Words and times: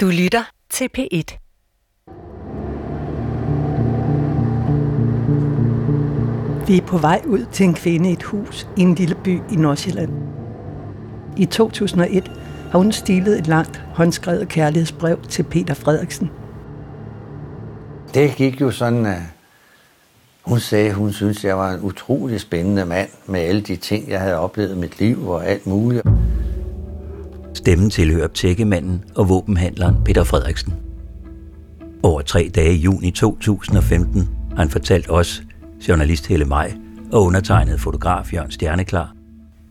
Du 0.00 0.06
lytter 0.06 0.42
til 0.70 0.88
P1. 0.98 1.38
Vi 6.66 6.76
er 6.76 6.86
på 6.86 6.98
vej 6.98 7.22
ud 7.26 7.46
til 7.52 7.64
en 7.64 7.74
kvinde 7.74 8.10
i 8.10 8.12
et 8.12 8.22
hus 8.22 8.68
i 8.76 8.80
en 8.80 8.94
lille 8.94 9.14
by 9.24 9.40
i 9.52 9.56
Nordsjælland. 9.56 10.10
I 11.36 11.46
2001 11.46 12.30
har 12.70 12.78
hun 12.78 12.92
stilet 12.92 13.38
et 13.38 13.46
langt 13.46 13.82
håndskrevet 13.94 14.48
kærlighedsbrev 14.48 15.18
til 15.28 15.42
Peter 15.42 15.74
Frederiksen. 15.74 16.30
Det 18.14 18.36
gik 18.36 18.60
jo 18.60 18.70
sådan, 18.70 19.06
at 19.06 19.22
hun 20.42 20.60
sagde, 20.60 20.88
at 20.88 20.94
hun 20.94 21.12
syntes, 21.12 21.38
at 21.38 21.44
jeg 21.44 21.58
var 21.58 21.74
en 21.74 21.80
utrolig 21.80 22.40
spændende 22.40 22.86
mand 22.86 23.08
med 23.26 23.40
alle 23.40 23.60
de 23.60 23.76
ting, 23.76 24.08
jeg 24.08 24.20
havde 24.20 24.36
oplevet 24.36 24.76
i 24.76 24.78
mit 24.78 24.98
liv 24.98 25.28
og 25.28 25.46
alt 25.46 25.66
muligt. 25.66 26.06
Stemmen 27.58 27.90
tilhører 27.90 28.28
tækkemanden 28.28 29.04
og 29.16 29.28
våbenhandleren 29.28 29.94
Peter 30.04 30.24
Frederiksen. 30.24 30.74
Over 32.02 32.20
tre 32.20 32.50
dage 32.54 32.74
i 32.74 32.76
juni 32.76 33.10
2015 33.10 34.28
har 34.50 34.56
han 34.56 34.70
fortalt 34.70 35.10
os, 35.10 35.42
journalist 35.88 36.26
Helle 36.26 36.44
Maj 36.44 36.72
og 37.12 37.22
undertegnet 37.22 37.80
fotograf 37.80 38.34
Jørgen 38.34 38.50
Stjerneklar, 38.50 39.14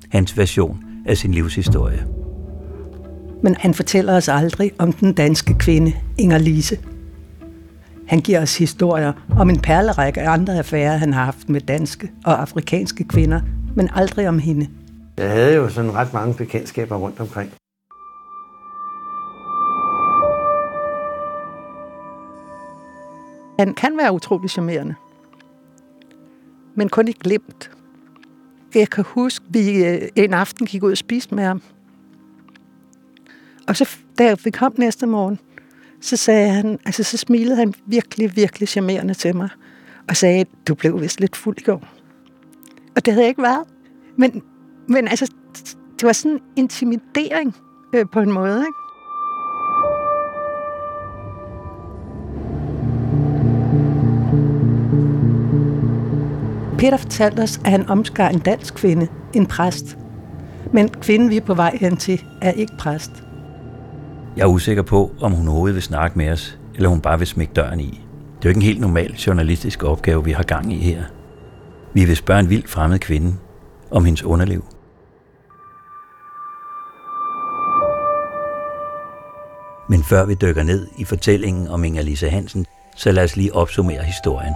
hans 0.09 0.37
version 0.37 0.83
af 1.05 1.17
sin 1.17 1.33
livshistorie. 1.33 2.07
Men 3.43 3.55
han 3.59 3.73
fortæller 3.73 4.15
os 4.15 4.27
aldrig 4.29 4.71
om 4.77 4.93
den 4.93 5.13
danske 5.13 5.53
kvinde 5.53 5.93
Inger 6.17 6.37
Lise. 6.37 6.77
Han 8.07 8.19
giver 8.19 8.41
os 8.41 8.57
historier 8.57 9.13
om 9.37 9.49
en 9.49 9.59
perlerække 9.59 10.21
af 10.21 10.31
andre 10.31 10.57
affærer, 10.57 10.97
han 10.97 11.13
har 11.13 11.25
haft 11.25 11.49
med 11.49 11.61
danske 11.61 12.11
og 12.25 12.41
afrikanske 12.41 13.03
kvinder, 13.03 13.41
men 13.75 13.89
aldrig 13.95 14.29
om 14.29 14.39
hende. 14.39 14.67
Jeg 15.17 15.31
havde 15.31 15.55
jo 15.55 15.69
sådan 15.69 15.93
ret 15.93 16.13
mange 16.13 16.33
bekendtskaber 16.33 16.95
rundt 16.95 17.19
omkring. 17.19 17.51
Han 23.59 23.73
kan 23.73 23.97
være 23.97 24.13
utrolig 24.13 24.49
charmerende, 24.49 24.95
men 26.75 26.89
kun 26.89 27.07
i 27.07 27.11
glemt. 27.11 27.71
Jeg 28.75 28.89
kan 28.89 29.03
huske, 29.07 29.45
at 29.49 29.53
vi 29.53 29.85
øh, 29.85 30.09
en 30.15 30.33
aften 30.33 30.65
gik 30.65 30.83
ud 30.83 30.91
og 30.91 30.97
spiste 30.97 31.35
med 31.35 31.43
ham. 31.43 31.61
Og 33.67 33.75
så, 33.75 33.97
da 34.17 34.35
vi 34.43 34.51
kom 34.51 34.73
næste 34.77 35.07
morgen, 35.07 35.39
så 36.01 36.17
sagde 36.17 36.49
han, 36.49 36.79
altså 36.85 37.03
så 37.03 37.17
smilede 37.17 37.55
han 37.55 37.73
virkelig, 37.85 38.35
virkelig 38.35 38.69
charmerende 38.69 39.13
til 39.13 39.35
mig, 39.35 39.49
og 40.09 40.17
sagde, 40.17 40.45
du 40.67 40.75
blev 40.75 41.01
vist 41.01 41.19
lidt 41.19 41.35
fuld 41.35 41.57
i 41.59 41.63
går. 41.63 41.87
Og 42.95 43.05
det 43.05 43.13
havde 43.13 43.23
jeg 43.23 43.29
ikke 43.29 43.41
været. 43.41 43.67
Men, 44.17 44.43
men 44.87 45.07
altså, 45.07 45.33
det 45.99 46.03
var 46.03 46.13
sådan 46.13 46.31
en 46.31 46.41
intimidering 46.55 47.55
øh, 47.95 48.05
på 48.11 48.19
en 48.19 48.31
måde, 48.31 48.59
ikke? 48.59 48.86
Peter 56.77 56.97
fortalte 56.97 57.39
os, 57.41 57.57
at 57.65 57.71
han 57.71 57.89
omskar 57.89 58.29
en 58.29 58.39
dansk 58.39 58.75
kvinde, 58.75 59.07
en 59.33 59.45
præst. 59.45 59.97
Men 60.73 60.89
kvinden, 60.89 61.29
vi 61.29 61.37
er 61.37 61.41
på 61.41 61.53
vej 61.53 61.77
hen 61.81 61.97
til, 61.97 62.23
er 62.41 62.51
ikke 62.51 62.73
præst. 62.79 63.11
Jeg 64.37 64.43
er 64.43 64.47
usikker 64.47 64.83
på, 64.83 65.11
om 65.21 65.31
hun 65.31 65.47
overhovedet 65.47 65.75
vil 65.75 65.83
snakke 65.83 66.17
med 66.17 66.31
os, 66.31 66.59
eller 66.75 66.89
hun 66.89 67.01
bare 67.01 67.17
vil 67.17 67.27
smække 67.27 67.53
døren 67.53 67.79
i. 67.79 67.85
Det 67.85 68.45
er 68.45 68.49
jo 68.49 68.49
ikke 68.49 68.57
en 68.57 68.61
helt 68.61 68.81
normal 68.81 69.11
journalistisk 69.13 69.83
opgave, 69.83 70.23
vi 70.23 70.31
har 70.31 70.43
gang 70.43 70.73
i 70.73 70.77
her. 70.77 71.03
Vi 71.93 72.05
vil 72.05 72.15
spørge 72.15 72.39
en 72.39 72.49
vild 72.49 72.67
fremmed 72.67 72.99
kvinde 72.99 73.35
om 73.91 74.05
hendes 74.05 74.23
underliv. 74.23 74.65
Men 79.89 80.03
før 80.03 80.25
vi 80.25 80.33
dykker 80.33 80.63
ned 80.63 80.87
i 80.97 81.03
fortællingen 81.03 81.67
om 81.67 81.83
Inger-Lise 81.83 82.29
Hansen, 82.29 82.65
så 82.95 83.11
lad 83.11 83.23
os 83.23 83.35
lige 83.35 83.55
opsummere 83.55 84.03
historien. 84.03 84.53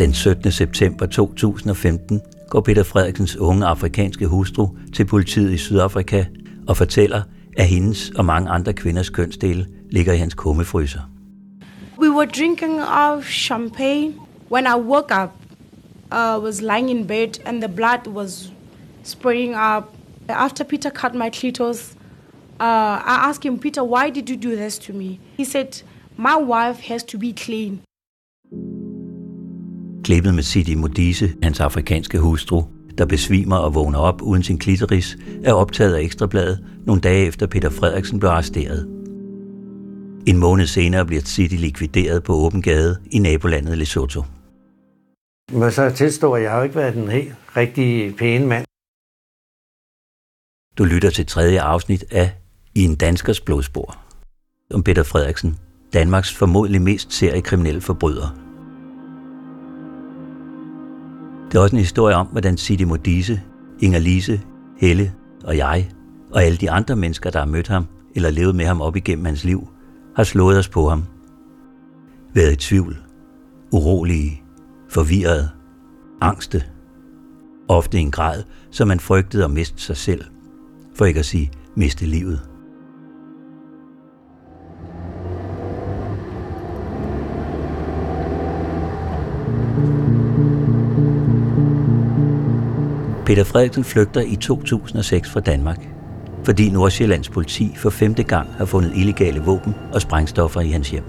Den 0.00 0.14
17. 0.14 0.52
september 0.52 1.06
2015 1.06 2.20
går 2.50 2.60
Peter 2.60 2.82
Frederiksens 2.82 3.36
unge 3.36 3.66
afrikanske 3.66 4.26
hustru 4.26 4.68
til 4.94 5.04
politiet 5.04 5.52
i 5.52 5.56
Sydafrika 5.56 6.24
og 6.68 6.76
fortæller, 6.76 7.22
at 7.56 7.66
hendes 7.66 8.10
og 8.10 8.24
mange 8.24 8.50
andre 8.50 8.72
kvinders 8.72 9.10
kønsdele 9.10 9.66
ligger 9.90 10.12
i 10.12 10.16
hans 10.16 10.34
kummefryser. 10.34 11.00
We 11.98 12.10
were 12.10 12.26
drinking 12.26 12.80
of 12.82 13.24
champagne. 13.24 14.14
When 14.52 14.64
I 14.64 14.80
woke 14.80 15.14
up, 15.22 15.30
I 16.12 16.36
uh, 16.36 16.44
was 16.44 16.62
lying 16.62 16.90
in 16.90 17.06
bed 17.06 17.28
and 17.46 17.62
the 17.62 17.68
blood 17.68 18.06
was 18.06 18.52
spraying 19.02 19.54
up. 19.54 19.84
After 20.28 20.64
Peter 20.64 20.90
cut 20.90 21.14
my 21.14 21.30
clitoris, 21.30 21.96
uh, 22.60 22.96
I 23.06 23.28
asked 23.28 23.44
him, 23.44 23.58
Peter, 23.58 23.84
why 23.84 24.10
did 24.10 24.30
you 24.30 24.36
do 24.50 24.56
this 24.56 24.78
to 24.78 24.92
me? 24.92 25.20
He 25.36 25.44
said, 25.44 25.82
my 26.16 26.36
wife 26.36 26.88
has 26.88 27.04
to 27.04 27.18
be 27.18 27.32
clean. 27.32 27.80
Klippet 30.10 30.34
med 30.34 30.42
Sidi 30.42 30.74
Modise, 30.74 31.34
hans 31.42 31.60
afrikanske 31.60 32.18
hustru, 32.18 32.64
der 32.98 33.06
besvimer 33.06 33.56
og 33.56 33.74
vågner 33.74 33.98
op 33.98 34.22
uden 34.22 34.42
sin 34.42 34.58
klitoris, 34.58 35.18
er 35.44 35.52
optaget 35.52 35.94
af 35.94 36.00
Ekstrabladet 36.00 36.64
nogle 36.86 37.00
dage 37.00 37.26
efter 37.26 37.46
Peter 37.46 37.70
Frederiksen 37.70 38.18
blev 38.18 38.30
arresteret. 38.30 38.88
En 40.26 40.36
måned 40.36 40.66
senere 40.66 41.06
bliver 41.06 41.22
City 41.22 41.54
likvideret 41.54 42.22
på 42.22 42.32
åben 42.32 42.62
gade 42.62 42.98
i 43.10 43.18
nabolandet 43.18 43.78
Lesotho. 43.78 44.22
Jeg 45.52 45.58
må 45.58 45.70
så 45.70 45.90
tilstå, 45.90 46.32
at 46.32 46.42
jeg 46.42 46.50
har 46.50 46.58
jo 46.58 46.64
ikke 46.64 46.76
været 46.76 46.94
den 46.94 47.08
helt 47.08 47.34
rigtig 47.56 48.16
pæne 48.16 48.46
mand. 48.46 48.64
Du 50.78 50.84
lytter 50.84 51.10
til 51.10 51.26
tredje 51.26 51.60
afsnit 51.60 52.04
af 52.10 52.32
I 52.74 52.84
en 52.84 52.94
danskers 52.94 53.40
blodspor. 53.40 53.98
Om 54.74 54.82
Peter 54.82 55.02
Frederiksen, 55.02 55.58
Danmarks 55.92 56.34
formodentlig 56.34 56.82
mest 56.82 57.12
seriekriminelle 57.12 57.80
forbryder. 57.80 58.49
Det 61.50 61.58
er 61.58 61.62
også 61.62 61.76
en 61.76 61.80
historie 61.80 62.16
om, 62.16 62.26
hvordan 62.26 62.56
Sidi 62.56 62.84
Modise, 62.84 63.42
Inger 63.80 63.98
Lise, 63.98 64.40
Helle 64.76 65.12
og 65.44 65.56
jeg, 65.56 65.90
og 66.32 66.42
alle 66.42 66.58
de 66.58 66.70
andre 66.70 66.96
mennesker, 66.96 67.30
der 67.30 67.38
har 67.38 67.46
mødt 67.46 67.68
ham 67.68 67.86
eller 68.14 68.30
levet 68.30 68.54
med 68.54 68.64
ham 68.64 68.80
op 68.80 68.96
igennem 68.96 69.24
hans 69.24 69.44
liv, 69.44 69.68
har 70.16 70.24
slået 70.24 70.58
os 70.58 70.68
på 70.68 70.88
ham. 70.88 71.04
Været 72.34 72.52
i 72.52 72.56
tvivl, 72.56 72.96
urolige, 73.72 74.42
forvirrede, 74.88 75.48
angste. 76.20 76.64
Ofte 77.68 77.98
i 77.98 78.00
en 78.00 78.10
grad, 78.10 78.42
så 78.70 78.84
man 78.84 79.00
frygtede 79.00 79.44
at 79.44 79.50
miste 79.50 79.82
sig 79.82 79.96
selv, 79.96 80.24
for 80.94 81.04
ikke 81.04 81.20
at 81.20 81.26
sige 81.26 81.50
miste 81.74 82.06
livet. 82.06 82.49
Peter 93.30 93.44
Frederiksen 93.44 93.84
flygter 93.84 94.20
i 94.20 94.36
2006 94.36 95.30
fra 95.30 95.40
Danmark, 95.40 95.88
fordi 96.44 96.70
Nordsjællands 96.70 97.28
politi 97.28 97.74
for 97.76 97.90
femte 97.90 98.22
gang 98.22 98.54
har 98.54 98.64
fundet 98.64 98.92
illegale 98.96 99.40
våben 99.40 99.74
og 99.92 100.00
sprængstoffer 100.00 100.60
i 100.60 100.70
hans 100.70 100.90
hjem. 100.90 101.04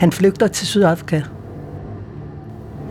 Han 0.00 0.12
flygter 0.12 0.46
til 0.46 0.66
Sydafrika. 0.66 1.22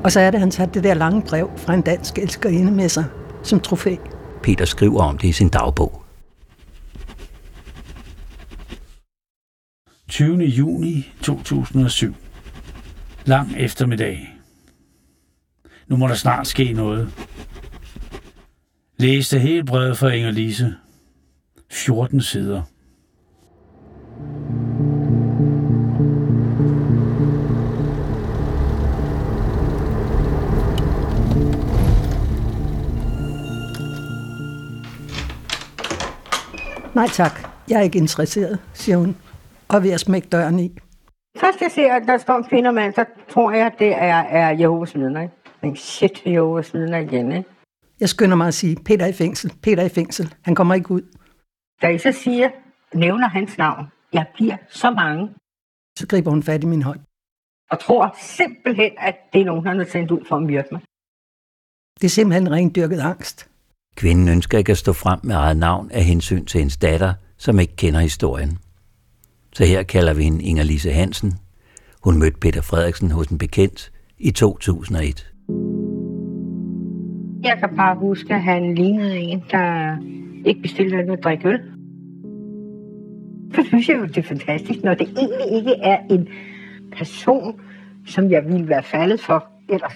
Og 0.04 0.12
så 0.12 0.20
er 0.20 0.32
det, 0.32 0.40
han 0.40 0.52
tager 0.52 0.70
det 0.70 0.84
der 0.84 0.94
lange 0.94 1.22
brev 1.22 1.50
fra 1.58 1.74
en 1.74 1.82
dansk 1.82 2.18
elskerinde 2.18 2.72
med 2.72 2.90
sig 2.90 3.06
som 3.44 3.60
trofæ. 3.60 3.96
Peter 4.44 4.66
skriver 4.66 5.04
om 5.04 5.18
det 5.18 5.28
i 5.28 5.32
sin 5.32 5.50
dagbog. 5.50 6.04
20. 10.10 10.44
juni 10.44 11.14
2007. 11.22 12.16
Lang 13.26 13.54
eftermiddag. 13.58 14.28
Nu 15.88 15.98
må 15.98 16.08
der 16.08 16.16
snart 16.16 16.48
ske 16.48 16.74
noget. 16.74 17.27
Læste 19.00 19.40
helt 19.40 19.66
brevet 19.66 19.98
fra 19.98 20.10
Inger 20.10 20.32
Lise. 20.32 20.76
14 21.72 22.22
sider. 22.22 22.62
Nej 36.96 37.08
tak, 37.08 37.32
jeg 37.70 37.80
er 37.80 37.82
ikke 37.82 37.98
interesseret, 37.98 38.60
siger 38.74 38.98
hun, 38.98 39.18
og 39.68 39.84
ved 39.84 39.92
at 39.92 40.00
smække 40.00 40.28
døren 40.28 40.60
i. 40.60 40.78
Først 41.40 41.62
jeg 41.62 41.72
ser, 41.72 41.94
at 41.94 42.04
der 42.08 42.18
står 42.18 42.38
en 42.38 42.44
kvinde 42.44 42.68
og 42.68 42.74
mand, 42.74 42.94
så 42.94 43.06
tror 43.30 43.52
jeg, 43.52 43.66
at 43.66 43.74
det 43.80 43.92
er, 43.92 44.22
er 44.22 44.50
Jehovas 44.50 44.96
vidner. 44.96 45.22
Ikke? 45.22 45.34
Men 45.62 45.76
shit, 45.76 46.22
Jehovas 46.26 46.74
vidner 46.74 46.98
igen. 46.98 47.32
Ikke? 47.32 47.57
Jeg 48.00 48.10
skynder 48.10 48.36
mig 48.36 48.48
at 48.48 48.54
sige, 48.54 48.76
Peter 48.86 49.06
er 49.06 49.10
i 49.10 49.14
fængsel, 49.14 49.54
Peter 49.64 49.82
er 49.82 49.86
i 49.86 49.90
fængsel, 49.90 50.34
han 50.42 50.56
kommer 50.56 50.76
ikke 50.76 50.92
ud. 50.92 51.02
Da 51.82 51.88
I 51.88 51.98
så 51.98 52.12
siger, 52.12 52.50
nævner 52.94 53.28
hans 53.28 53.58
navn, 53.58 53.86
jeg 54.14 54.26
bliver 54.36 54.58
så 54.70 54.92
mange, 54.92 55.30
Så 56.00 56.08
griber 56.08 56.32
hun 56.32 56.44
fat 56.44 56.64
i 56.64 56.68
min 56.68 56.82
hånd. 56.82 57.00
og 57.72 57.80
tror 57.80 58.16
simpelthen, 58.22 58.92
at 58.98 59.16
det 59.34 59.42
er 59.42 59.46
nogen, 59.46 59.66
han 59.68 59.78
har 59.78 59.86
sendt 59.86 60.12
ud 60.12 60.26
for 60.28 60.36
at 60.36 60.44
myrde 60.44 60.68
mig. 60.72 60.82
Det 62.02 62.04
er 62.08 62.10
simpelthen 62.10 62.52
rendyrket 62.52 63.00
angst. 63.00 63.50
Kvinden 63.96 64.28
ønsker 64.30 64.58
ikke 64.58 64.72
at 64.72 64.78
stå 64.78 64.94
frem 64.94 65.20
med 65.24 65.36
eget 65.36 65.58
navn 65.58 65.92
af 65.92 66.04
hensyn 66.04 66.46
til 66.46 66.58
hendes 66.58 66.78
datter, 66.78 67.14
som 67.38 67.60
ikke 67.60 67.76
kender 67.76 68.00
historien. 68.00 68.58
Så 69.54 69.66
her 69.66 69.84
kalder 69.84 70.14
vi 70.14 70.24
hende 70.24 70.44
Inger-Lise 70.44 70.92
Hansen. 70.92 71.34
Hun 72.04 72.20
mødte 72.20 72.38
Peter 72.40 72.62
Frederiksen 72.62 73.12
hos 73.12 73.28
en 73.28 73.38
bekendt 73.38 73.92
i 74.18 74.32
2001. 74.32 75.32
Jeg 77.44 77.58
kan 77.60 77.76
bare 77.76 77.96
huske, 77.96 78.34
at 78.34 78.42
han 78.42 78.76
lignede 78.76 79.18
en, 79.18 79.44
der 79.52 79.98
ikke 80.46 80.62
bestilte 80.62 80.96
noget 80.96 81.18
at 81.18 81.24
drikke 81.24 81.48
øl. 81.48 81.60
Så 83.56 83.64
synes 83.64 83.90
jeg 83.90 83.98
jo, 83.98 84.06
det 84.06 84.18
er 84.18 84.24
fantastisk, 84.24 84.84
når 84.84 84.94
det 84.94 85.08
egentlig 85.18 85.58
ikke 85.58 85.76
er 85.84 85.98
en 86.10 86.28
person, 86.98 87.62
som 88.06 88.32
jeg 88.32 88.46
ville 88.46 88.70
være 88.70 88.84
faldet 88.84 89.22
for 89.22 89.46
ellers. 89.70 89.94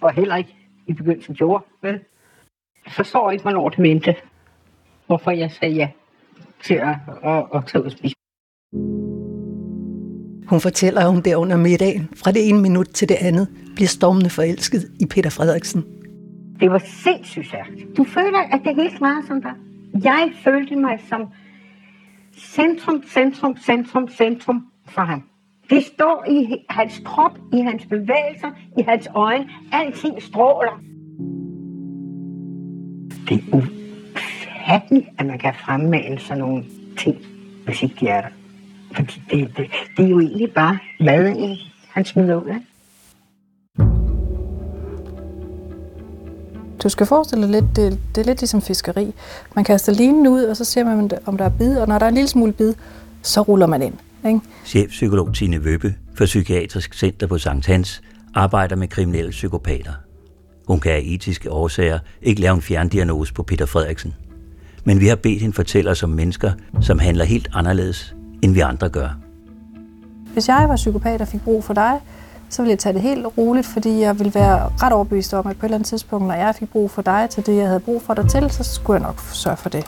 Og 0.00 0.12
heller 0.12 0.36
ikke 0.36 0.54
i 0.86 0.92
begyndelsen 0.92 1.34
gjorde, 1.34 1.64
vel? 1.82 2.00
Jeg 2.84 2.92
forstår 2.92 3.30
ikke, 3.30 3.42
hvornår 3.42 3.68
det 3.68 3.78
mente. 3.78 4.14
Hvorfor 5.06 5.30
jeg 5.30 5.50
sagde 5.50 5.74
ja 5.74 5.88
til 6.64 6.74
at, 6.74 6.96
at, 7.24 7.44
at 7.54 7.66
tage 7.66 7.82
ud 7.82 7.86
og 7.86 7.92
spise. 7.92 8.14
Hun 10.48 10.60
fortæller, 10.60 11.00
at 11.00 11.10
hun 11.10 11.20
der 11.20 11.36
under 11.36 11.56
middagen, 11.56 12.08
fra 12.16 12.32
det 12.32 12.48
ene 12.48 12.62
minut 12.62 12.88
til 12.88 13.08
det 13.08 13.16
andet, 13.20 13.48
bliver 13.74 13.88
stormende 13.88 14.30
forelsket 14.30 14.88
i 15.00 15.06
Peter 15.06 15.30
Frederiksen. 15.30 15.84
Det 16.60 16.70
var 16.70 16.78
sindssygt 16.78 17.46
stærkt. 17.46 17.96
Du 17.96 18.04
føler, 18.04 18.38
at 18.38 18.60
det 18.64 18.76
hele 18.76 18.98
meget 19.00 19.24
som 19.26 19.42
dig. 19.42 19.52
Jeg 20.04 20.32
følte 20.44 20.76
mig 20.76 21.00
som 21.08 21.28
centrum, 22.38 23.02
centrum, 23.06 23.56
centrum, 23.56 24.08
centrum 24.08 24.66
for 24.86 25.02
ham. 25.02 25.22
Det 25.70 25.84
står 25.84 26.24
i 26.30 26.64
hans 26.70 27.02
krop, 27.04 27.38
i 27.52 27.60
hans 27.60 27.86
bevægelser, 27.86 28.50
i 28.78 28.82
hans 28.82 29.08
øjne. 29.14 29.48
Alting 29.72 30.22
stråler. 30.22 30.80
Det 33.28 33.36
er 33.36 33.56
ufatteligt, 33.56 35.08
at 35.18 35.26
man 35.26 35.38
kan 35.38 35.54
fremmane 35.54 36.18
sådan 36.18 36.38
nogle 36.38 36.64
ting, 36.98 37.16
hvis 37.64 37.82
ikke 37.82 37.96
de 38.00 38.08
er 38.08 38.20
der. 38.20 38.28
Fordi 38.94 39.22
det, 39.30 39.56
det, 39.56 39.70
det 39.96 40.04
er 40.04 40.08
jo 40.08 40.20
egentlig 40.20 40.52
bare 40.52 40.78
maden, 41.00 41.56
han 41.88 42.04
smider 42.04 42.42
ud 42.42 42.48
af. 42.48 42.60
Du 46.86 46.90
skal 46.90 47.06
forestille 47.06 47.42
dig 47.42 47.50
lidt, 47.50 47.76
det, 47.76 47.98
det 48.14 48.20
er 48.20 48.24
lidt 48.24 48.40
ligesom 48.40 48.62
fiskeri. 48.62 49.14
Man 49.54 49.64
kaster 49.64 49.92
linen 49.92 50.26
ud, 50.26 50.42
og 50.42 50.56
så 50.56 50.64
ser 50.64 50.84
man, 50.84 51.10
om 51.26 51.36
der 51.36 51.44
er 51.44 51.48
bid, 51.48 51.78
og 51.78 51.88
når 51.88 51.98
der 51.98 52.06
er 52.06 52.08
en 52.08 52.14
lille 52.14 52.28
smule 52.28 52.52
bid, 52.52 52.74
så 53.22 53.40
ruller 53.40 53.66
man 53.66 53.82
ind. 53.82 53.94
Ikke? 54.26 54.40
Chefpsykolog 54.64 55.34
Tine 55.34 55.64
Vøbe 55.64 55.94
for 56.14 56.24
Psykiatrisk 56.24 56.94
Center 56.94 57.26
på 57.26 57.38
Sankt 57.38 57.66
Hans 57.66 58.02
arbejder 58.34 58.76
med 58.76 58.88
kriminelle 58.88 59.30
psykopater. 59.30 59.92
Hun 60.66 60.80
kan 60.80 60.92
af 60.92 61.02
etiske 61.04 61.52
årsager 61.52 61.98
ikke 62.22 62.40
lave 62.40 62.54
en 62.54 62.62
fjerndiagnose 62.62 63.34
på 63.34 63.42
Peter 63.42 63.66
Frederiksen. 63.66 64.14
Men 64.84 65.00
vi 65.00 65.06
har 65.06 65.16
bedt 65.16 65.40
hende 65.40 65.54
fortælle 65.54 65.90
os 65.90 66.02
om 66.02 66.10
mennesker, 66.10 66.52
som 66.80 66.98
handler 66.98 67.24
helt 67.24 67.48
anderledes, 67.52 68.14
end 68.42 68.54
vi 68.54 68.60
andre 68.60 68.88
gør. 68.88 69.08
Hvis 70.32 70.48
jeg 70.48 70.66
var 70.68 70.76
psykopat 70.76 71.20
og 71.20 71.28
fik 71.28 71.40
brug 71.44 71.64
for 71.64 71.74
dig, 71.74 72.00
så 72.48 72.62
ville 72.62 72.70
jeg 72.70 72.78
tage 72.78 72.92
det 72.92 73.02
helt 73.02 73.26
roligt, 73.38 73.66
fordi 73.66 74.00
jeg 74.00 74.18
ville 74.18 74.34
være 74.34 74.70
ret 74.82 74.92
overbevist 74.92 75.34
om, 75.34 75.46
at 75.46 75.56
på 75.56 75.66
et 75.66 75.68
eller 75.68 75.74
andet 75.74 75.88
tidspunkt, 75.88 76.26
når 76.26 76.34
jeg 76.34 76.54
fik 76.54 76.70
brug 76.70 76.90
for 76.90 77.02
dig 77.02 77.26
til 77.30 77.46
det, 77.46 77.56
jeg 77.56 77.66
havde 77.66 77.80
brug 77.80 78.02
for 78.02 78.14
dig 78.14 78.28
til, 78.28 78.50
så 78.50 78.64
skulle 78.64 79.00
jeg 79.00 79.08
nok 79.08 79.20
sørge 79.20 79.56
for 79.56 79.68
det. 79.68 79.86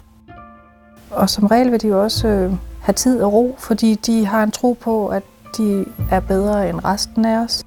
Og 1.10 1.30
som 1.30 1.46
regel 1.46 1.72
vil 1.72 1.82
de 1.82 1.88
jo 1.88 2.02
også 2.02 2.28
øh, 2.28 2.52
have 2.82 2.94
tid 2.94 3.22
og 3.22 3.32
ro, 3.32 3.54
fordi 3.58 3.94
de 3.94 4.26
har 4.26 4.42
en 4.42 4.50
tro 4.50 4.72
på, 4.72 5.08
at 5.08 5.22
de 5.58 5.84
er 6.10 6.20
bedre 6.20 6.68
end 6.68 6.84
resten 6.84 7.24
af 7.24 7.38
os. 7.38 7.64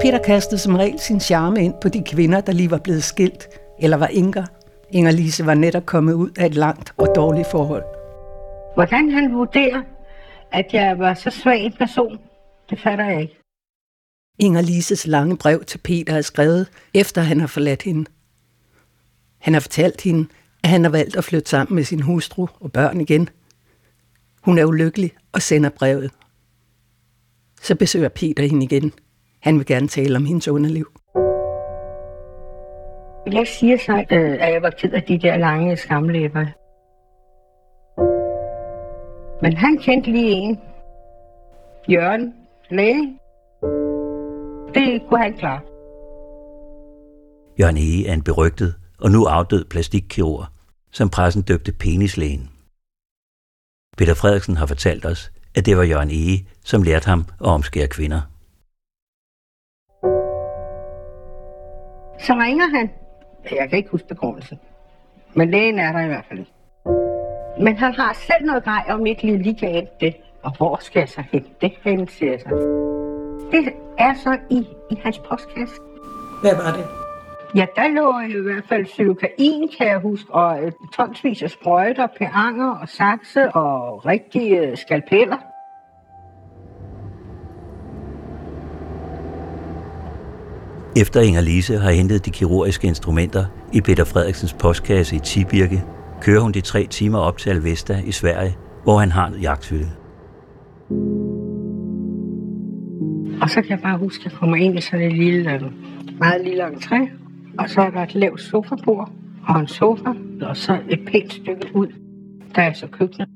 Peter 0.00 0.18
kastede 0.18 0.60
som 0.60 0.76
regel 0.76 0.98
sin 0.98 1.20
charme 1.20 1.64
ind 1.64 1.74
på 1.82 1.88
de 1.88 2.02
kvinder, 2.02 2.40
der 2.40 2.52
lige 2.52 2.70
var 2.70 2.78
blevet 2.78 3.04
skilt, 3.04 3.48
eller 3.78 3.96
var 3.96 4.06
enker. 4.06 4.44
Inger-Lise 4.90 5.46
var 5.46 5.54
netop 5.54 5.86
kommet 5.86 6.12
ud 6.12 6.30
af 6.38 6.46
et 6.46 6.54
langt 6.54 6.92
og 6.96 7.08
dårligt 7.16 7.50
forhold. 7.50 7.82
Hvordan 8.74 9.10
han 9.10 9.34
vurderer, 9.34 9.82
at 10.52 10.66
jeg 10.72 10.98
var 10.98 11.14
så 11.14 11.30
svag 11.30 11.64
en 11.64 11.72
person, 11.78 12.18
det 12.70 12.80
fatter 12.80 13.04
jeg 13.04 13.20
ikke. 13.20 13.38
Inger-Lises 14.38 15.06
lange 15.06 15.36
brev 15.36 15.64
til 15.64 15.78
Peter 15.78 16.14
er 16.16 16.22
skrevet, 16.22 16.68
efter 16.94 17.22
han 17.22 17.40
har 17.40 17.46
forladt 17.46 17.82
hende. 17.82 18.10
Han 19.38 19.52
har 19.52 19.60
fortalt 19.60 20.00
hende, 20.00 20.28
at 20.62 20.70
han 20.70 20.84
har 20.84 20.90
valgt 20.90 21.16
at 21.16 21.24
flytte 21.24 21.50
sammen 21.50 21.74
med 21.74 21.84
sin 21.84 22.00
hustru 22.00 22.46
og 22.60 22.72
børn 22.72 23.00
igen. 23.00 23.28
Hun 24.42 24.58
er 24.58 24.64
ulykkelig 24.64 25.12
og 25.32 25.42
sender 25.42 25.70
brevet. 25.70 26.10
Så 27.62 27.74
besøger 27.74 28.08
Peter 28.08 28.42
hende 28.42 28.64
igen. 28.64 28.92
Han 29.40 29.58
vil 29.58 29.66
gerne 29.66 29.88
tale 29.88 30.16
om 30.16 30.24
hendes 30.24 30.48
underliv. 30.48 30.92
Jeg 33.32 33.46
siger 33.46 33.76
så, 33.76 34.04
øh, 34.10 34.32
at 34.40 34.52
jeg 34.52 34.62
var 34.62 34.70
ked 34.70 34.92
af 34.92 35.02
de 35.02 35.18
der 35.18 35.36
lange 35.36 35.76
skamlæber. 35.76 36.46
Men 39.42 39.56
han 39.56 39.78
kendte 39.78 40.10
lige 40.10 40.30
en. 40.30 40.60
Jørgen, 41.88 42.34
læge. 42.70 43.18
Det 44.74 45.02
kunne 45.08 45.22
han 45.22 45.36
klare. 45.36 45.60
Jørgen 47.60 47.76
Ege 47.76 48.08
er 48.08 48.14
en 48.14 48.22
berygtet 48.22 48.74
og 48.98 49.10
nu 49.10 49.24
afdød 49.24 49.64
plastikkirurg, 49.64 50.46
som 50.92 51.10
pressen 51.10 51.42
døbte 51.42 51.72
penislægen. 51.72 52.50
Peter 53.98 54.14
Frederiksen 54.14 54.56
har 54.56 54.66
fortalt 54.66 55.06
os, 55.06 55.32
at 55.56 55.66
det 55.66 55.76
var 55.76 55.82
Jørgen 55.82 56.10
Ege, 56.10 56.48
som 56.64 56.82
lærte 56.82 57.06
ham 57.06 57.24
at 57.40 57.46
omskære 57.46 57.86
kvinder. 57.86 58.20
Så 62.20 62.32
ringer 62.32 62.68
han. 62.76 62.90
Jeg 63.58 63.68
kan 63.68 63.78
ikke 63.78 63.90
huske 63.90 64.08
begrundelsen. 64.08 64.58
Men 65.34 65.50
lægen 65.50 65.78
er 65.78 65.92
der 65.92 66.00
i 66.00 66.06
hvert 66.06 66.24
fald 66.28 66.38
ikke. 66.38 66.52
Men 67.64 67.76
han 67.76 67.94
har 67.94 68.12
selv 68.12 68.46
noget 68.46 68.64
grej 68.64 68.84
om 68.88 69.06
ikke 69.06 69.36
lige 69.36 69.54
kan 69.54 69.86
det. 70.00 70.16
Og 70.42 70.56
hvor 70.56 70.78
skal 70.80 71.00
jeg 71.00 71.08
så 71.08 71.22
hente 71.32 71.50
det 71.60 71.72
hen, 71.84 72.08
siger 72.08 72.32
jeg 72.32 72.40
så. 72.40 72.48
Det 73.52 73.72
er 73.98 74.14
så 74.14 74.38
i, 74.50 74.66
i 74.90 75.00
hans 75.04 75.18
postkasse. 75.18 75.74
Hvad 76.42 76.54
var 76.54 76.72
det? 76.76 76.84
Ja, 77.54 77.66
der 77.76 77.88
lå 77.88 78.38
i 78.38 78.42
hvert 78.42 78.64
fald 78.68 78.84
psylokain, 78.84 79.68
kan 79.78 79.86
jeg 79.86 79.98
huske, 79.98 80.34
og 80.34 80.62
øh, 80.62 80.72
tonsvis 80.96 81.42
af 81.42 81.50
sprøjter, 81.50 82.06
peanger 82.18 82.70
og 82.70 82.88
sakse 82.88 83.48
og 83.54 84.06
rigtige 84.06 84.58
øh, 84.58 84.76
skalpeller. 84.76 85.36
Efter 90.96 91.20
Inger 91.20 91.40
Lise 91.40 91.78
har 91.78 91.90
hentet 91.90 92.24
de 92.26 92.30
kirurgiske 92.30 92.86
instrumenter 92.86 93.44
i 93.72 93.80
Peter 93.80 94.04
Frederiksens 94.04 94.52
postkasse 94.52 95.16
i 95.16 95.18
Tibirke, 95.18 95.84
kører 96.20 96.40
hun 96.40 96.52
de 96.52 96.60
tre 96.60 96.86
timer 96.86 97.18
op 97.18 97.38
til 97.38 97.50
Alvesta 97.50 98.02
i 98.04 98.12
Sverige, 98.12 98.56
hvor 98.82 98.98
han 98.98 99.12
har 99.12 99.26
en 99.26 99.34
jagthytte. 99.34 99.97
Og 103.42 103.50
så 103.50 103.62
kan 103.62 103.70
jeg 103.70 103.80
bare 103.80 103.98
huske, 103.98 104.20
at 104.20 104.32
jeg 104.32 104.38
kommer 104.38 104.56
ind 104.56 104.78
i 104.78 104.80
sådan 104.80 105.06
et 105.06 105.12
lille, 105.12 105.54
øh, 105.54 105.62
meget 106.18 106.44
lille 106.44 106.66
entré, 106.66 107.10
og 107.58 107.70
så 107.70 107.80
er 107.80 107.90
der 107.90 108.02
et 108.02 108.14
lavt 108.14 108.40
sofabord 108.40 109.12
og 109.48 109.60
en 109.60 109.66
sofa, 109.66 110.10
og 110.42 110.56
så 110.56 110.78
et 110.90 111.00
pænt 111.06 111.32
stykke 111.32 111.70
ud. 111.74 111.86
Der 112.54 112.62
er 112.62 112.72
så 112.72 112.86
køkkenet. 112.86 113.28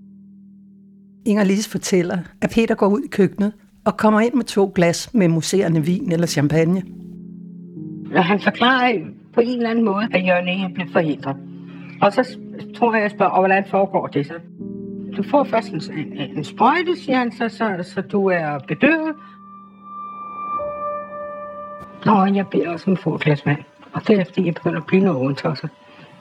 Inger-Lise 1.26 1.71
fortæller, 1.71 2.18
at 2.40 2.50
Peter 2.54 2.75
går 2.75 2.88
ud 2.88 3.00
i 3.00 3.09
køkkenet 3.09 3.52
og 3.85 3.97
kommer 3.97 4.21
ind 4.21 4.35
med 4.35 4.44
to 4.44 4.73
glas 4.75 5.14
med 5.14 5.28
museerne 5.28 5.85
vin 5.85 6.12
eller 6.12 6.26
champagne. 6.26 6.82
Og 8.16 8.25
han 8.25 8.40
forklarer 8.40 8.99
på 9.35 9.40
en 9.40 9.56
eller 9.56 9.71
anden 9.71 9.85
måde, 9.85 10.09
at 10.12 10.26
Jørgen 10.26 10.49
Ege 10.49 10.75
blev 10.75 10.87
forhindret. 10.92 11.37
Og 12.02 12.12
så 12.12 12.37
tror 12.76 12.94
jeg, 12.94 13.02
jeg 13.02 13.11
spørger, 13.11 13.38
hvordan 13.38 13.64
foregår 13.71 14.06
det 14.06 14.26
så? 14.26 14.35
Du 15.16 15.23
får 15.23 15.44
først 15.44 15.73
en, 15.73 15.82
en, 15.99 16.37
en 16.37 16.44
sprøjte, 16.44 16.97
siger 16.97 17.18
han, 17.18 17.32
så, 17.32 17.49
så, 17.49 17.90
så 17.94 18.00
du 18.00 18.26
er 18.26 18.59
bedøvet. 18.68 19.14
Nå, 22.04 22.25
jeg 22.25 22.47
beder 22.52 22.71
også 22.71 22.85
om 22.87 22.92
at 22.92 22.99
få 22.99 23.14
et 23.14 23.21
glas 23.21 23.47
vand. 23.47 23.59
Og 23.92 24.06
det 24.06 24.21
er 24.21 24.25
fordi, 24.25 24.47
jeg 24.47 24.54
begynder 24.54 24.80
at 24.80 24.87
blive 24.87 25.04
noget 25.04 25.21
ondt 25.21 25.44
også. 25.44 25.68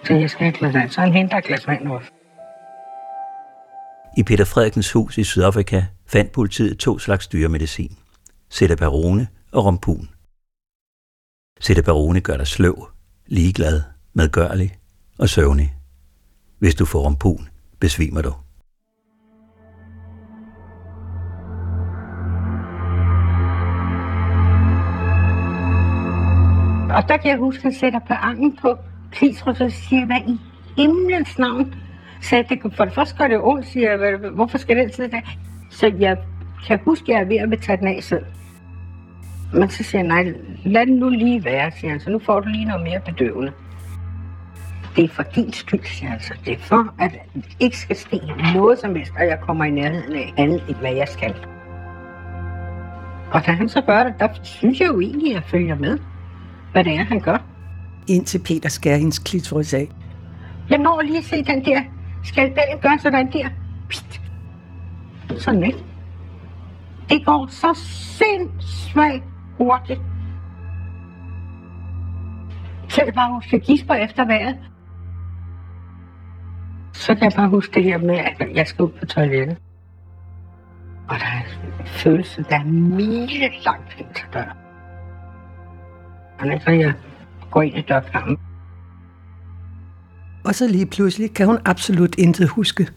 Så 0.03 0.13
jeg 0.13 0.29
skal 0.29 0.39
have 0.39 0.53
et 0.53 0.59
glas 0.59 0.73
vand. 0.73 0.89
Så 0.89 1.01
han 1.01 1.13
henter 1.13 1.37
et 1.37 1.43
glas 1.43 1.67
vand 1.67 1.87
også. 1.87 2.11
I 4.17 4.23
Peter 4.23 4.45
Frederiksens 4.45 4.91
hus 4.91 5.17
i 5.17 5.23
Sydafrika 5.23 5.83
fandt 6.07 6.31
politiet 6.31 6.79
to 6.79 6.99
slags 6.99 7.27
dyremedicin. 7.27 7.97
Barone 8.79 9.27
og 9.51 9.65
rompun. 9.65 10.09
Barone 11.85 12.21
gør 12.21 12.37
dig 12.37 12.47
sløv, 12.47 12.87
ligeglad, 13.27 13.81
medgørlig 14.13 14.71
og 15.19 15.29
søvnig. 15.29 15.73
Hvis 16.59 16.75
du 16.75 16.85
får 16.85 16.99
rompun, 16.99 17.49
besvimer 17.79 18.21
du. 18.21 18.33
Og 26.95 27.09
der 27.09 27.17
kan 27.17 27.31
jeg 27.31 27.37
huske, 27.37 27.59
at 27.59 27.63
han 27.63 27.73
sætter 27.73 27.99
på 27.99 28.13
angen 28.13 28.57
på 28.61 28.77
klitros 29.11 29.61
og 29.61 29.71
siger, 29.71 30.05
hvad 30.05 30.21
i 30.27 30.39
himlens 30.77 31.39
navn? 31.39 31.73
Så 32.21 32.35
jeg, 32.35 32.45
det, 32.49 32.73
for 32.75 32.85
det 32.85 32.93
første 32.93 33.17
gør 33.17 33.27
det 33.27 33.39
ondt, 33.41 33.67
siger 33.67 33.91
jeg, 33.91 34.17
hvorfor 34.17 34.57
skal 34.57 34.77
den 34.77 34.93
sidde 34.93 35.11
der? 35.11 35.21
Så 35.69 35.91
jeg 35.99 36.17
kan 36.67 36.79
huske, 36.85 37.03
at 37.03 37.09
jeg 37.09 37.21
er 37.21 37.45
ved 37.45 37.53
at 37.53 37.61
tage 37.61 37.77
den 37.77 37.87
af 37.87 38.03
selv. 38.03 38.25
Men 39.53 39.69
så 39.69 39.83
siger 39.83 40.01
jeg, 40.01 40.07
nej, 40.07 40.33
lad 40.65 40.85
den 40.85 40.95
nu 40.95 41.09
lige 41.09 41.45
være, 41.45 41.71
siger 41.71 41.91
han, 41.91 41.99
så 41.99 42.09
nu 42.09 42.19
får 42.19 42.39
du 42.39 42.49
lige 42.49 42.65
noget 42.65 42.83
mere 42.83 42.99
bedøvende. 42.99 43.51
Det 44.95 45.03
er 45.03 45.09
for 45.09 45.23
din 45.23 45.53
skyld, 45.53 45.83
siger 45.83 46.09
han 46.09 46.19
så. 46.19 46.33
Det 46.45 46.53
er 46.53 46.59
for, 46.59 46.93
at 46.99 47.11
det 47.33 47.55
ikke 47.59 47.77
skal 47.77 47.95
ske 47.95 48.19
noget 48.53 48.79
som 48.79 48.95
helst, 48.95 49.11
og 49.19 49.25
jeg 49.25 49.39
kommer 49.41 49.65
i 49.65 49.71
nærheden 49.71 50.15
af 50.15 50.33
andet, 50.37 50.63
end 50.67 50.77
hvad 50.77 50.93
jeg 50.93 51.07
skal. 51.07 51.35
Og 53.31 53.45
da 53.45 53.51
han 53.51 53.69
så 53.69 53.81
gør 53.81 54.03
det, 54.03 54.13
der 54.19 54.27
synes 54.43 54.79
jeg 54.79 54.87
jo 54.87 54.99
egentlig, 54.99 55.29
at 55.29 55.35
jeg 55.35 55.43
følger 55.43 55.75
med, 55.75 55.97
hvad 56.71 56.83
det 56.83 56.93
er, 56.93 57.03
han 57.03 57.19
gør. 57.19 57.37
Indtil 58.07 58.39
Peter 58.39 58.69
skærer 58.69 58.97
hendes 58.97 59.19
klitoris 59.19 59.73
af. 59.73 59.87
Jeg 60.69 60.77
når 60.77 61.01
lige 61.01 61.17
at 61.17 61.23
se 61.23 61.43
den 61.43 61.65
der 61.65 61.81
skalpellen 62.23 62.79
gøre 62.81 62.99
sådan 62.99 63.31
der. 63.31 63.49
Pst. 63.89 64.21
Sådan 65.37 65.63
ikke. 65.63 65.83
Det 67.09 67.25
går 67.25 67.47
så 67.49 67.73
sindssygt 68.17 69.23
hurtigt. 69.57 69.99
Så 72.89 73.01
jeg 73.05 73.13
bare 73.13 73.33
huske, 73.33 73.55
at 73.55 73.63
gisper 73.63 73.93
efter 73.93 74.25
vejret. 74.25 74.57
Så 76.93 77.15
kan 77.15 77.23
jeg 77.23 77.31
bare 77.35 77.49
huske 77.49 77.73
det 77.73 77.83
her 77.83 77.97
med, 77.97 78.17
at 78.17 78.55
jeg 78.55 78.67
skal 78.67 78.85
ud 78.85 78.89
på 78.89 79.05
toilettet. 79.05 79.57
Og 81.09 81.15
der 81.19 81.25
er 81.25 81.41
en 81.79 81.85
følelse, 81.85 82.45
der 82.49 82.55
er 82.55 82.63
mile 82.63 83.49
langt 83.65 83.93
hen 83.93 84.05
til 84.15 84.25
døren. 84.33 84.60
Og 86.41 86.61
så 86.65 86.71
jeg 86.71 86.93
går 87.51 87.61
ind 87.61 87.77
i 87.77 87.81
dørkampen. 87.81 88.37
Og 90.43 90.55
så 90.55 90.67
lige 90.67 90.85
pludselig 90.85 91.33
kan 91.33 91.45
hun 91.45 91.59
absolut 91.65 92.15
intet 92.15 92.49
huske. 92.49 92.87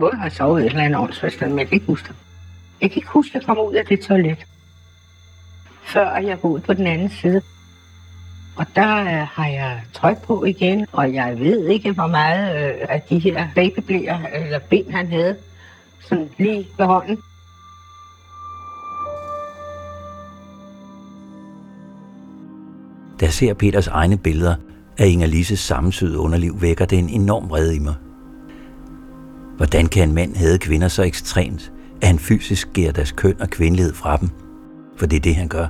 Både 0.00 0.16
har 0.16 0.24
jeg 0.24 0.32
sovet 0.32 0.60
et 0.60 0.66
eller 0.66 0.82
andet 0.82 1.00
åndsforstand, 1.00 1.50
men 1.50 1.58
jeg 1.58 1.68
kan 1.68 1.74
ikke 1.74 1.86
huske 1.86 2.08
det. 2.08 2.16
Jeg 2.80 2.90
kan 2.90 2.96
ikke 2.96 3.08
huske, 3.08 3.38
at 3.38 3.46
jeg 3.46 3.58
ud 3.58 3.74
af 3.74 3.86
det 3.86 4.00
toilet. 4.00 4.46
Før 5.82 6.16
jeg 6.16 6.40
går 6.40 6.48
ud 6.48 6.60
på 6.60 6.72
den 6.72 6.86
anden 6.86 7.10
side. 7.10 7.42
Og 8.56 8.66
der 8.76 9.00
øh, 9.00 9.26
har 9.32 9.46
jeg 9.48 9.80
tryk 9.92 10.22
på 10.22 10.44
igen, 10.44 10.86
og 10.92 11.14
jeg 11.14 11.38
ved 11.38 11.68
ikke, 11.68 11.92
hvor 11.92 12.06
meget 12.06 12.56
øh, 12.56 12.86
af 12.88 13.02
de 13.02 13.18
her 13.18 13.48
babyblæer 13.54 14.18
eller 14.34 14.58
ben, 14.58 14.92
han 14.92 15.06
havde, 15.06 15.36
sådan 16.00 16.28
lige 16.38 16.66
ved 16.78 16.86
hånden. 16.86 17.18
Ser 23.36 23.54
Peters 23.54 23.86
egne 23.86 24.18
billeder 24.18 24.54
af 24.98 25.06
Inger 25.06 25.26
Lises 25.26 25.60
sammensyde 25.60 26.18
underliv, 26.18 26.62
vækker 26.62 26.84
det 26.84 26.98
en 26.98 27.08
enorm 27.08 27.50
vrede 27.50 27.76
i 27.76 27.78
mig. 27.78 27.94
Hvordan 29.56 29.86
kan 29.86 30.08
en 30.08 30.14
mand 30.14 30.36
have 30.36 30.58
kvinder 30.58 30.88
så 30.88 31.02
ekstremt, 31.02 31.72
at 32.02 32.08
han 32.08 32.18
fysisk 32.18 32.68
skærer 32.70 32.92
deres 32.92 33.12
køn 33.12 33.40
og 33.40 33.50
kvindelighed 33.50 33.94
fra 33.94 34.16
dem? 34.16 34.28
For 34.96 35.06
det 35.06 35.16
er 35.16 35.20
det, 35.20 35.36
han 35.36 35.48
gør. 35.48 35.66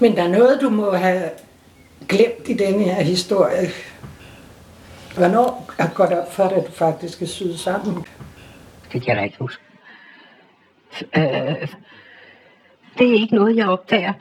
Men 0.00 0.16
der 0.16 0.22
er 0.22 0.28
noget, 0.28 0.58
du 0.60 0.70
må 0.70 0.92
have 0.92 1.30
glemt 2.08 2.48
i 2.48 2.54
denne 2.54 2.82
her 2.84 3.02
historie. 3.02 3.68
Hvornår 5.16 5.70
går 5.94 6.06
det 6.06 6.18
op 6.20 6.32
for 6.32 6.48
dig, 6.48 6.56
at 6.56 6.66
du 6.66 6.72
faktisk 6.72 7.22
er 7.22 7.26
syet 7.26 7.58
sammen? 7.58 8.04
Det 8.92 9.02
kan 9.02 9.06
jeg 9.06 9.16
da 9.16 9.22
ikke 9.22 9.36
huske. 9.40 9.62
Øh, 11.16 11.68
det 12.98 13.08
er 13.08 13.20
ikke 13.20 13.34
noget, 13.34 13.56
jeg 13.56 13.68
opdager, 13.68 14.12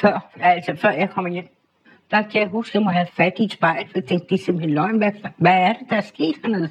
før, 0.00 0.30
altså 0.40 0.76
før 0.82 0.90
jeg 0.90 1.10
kommer 1.10 1.30
hjem. 1.30 1.44
Der 2.10 2.22
kan 2.22 2.40
jeg 2.40 2.48
huske, 2.48 2.70
at 2.70 2.74
jeg 2.74 2.82
må 2.82 2.90
have 2.90 3.06
fat 3.16 3.32
i 3.38 3.44
et 3.44 3.52
spejl, 3.52 3.86
for 3.86 3.92
jeg 3.94 4.04
tænkte, 4.04 4.26
det 4.30 4.40
er 4.40 4.44
simpelthen 4.44 4.74
løgn. 4.74 4.98
Hvad, 4.98 5.12
hvad 5.38 5.52
er 5.52 5.72
det, 5.72 5.82
der 5.90 5.96
er 5.96 6.00
sket 6.00 6.34
hernede? 6.44 6.70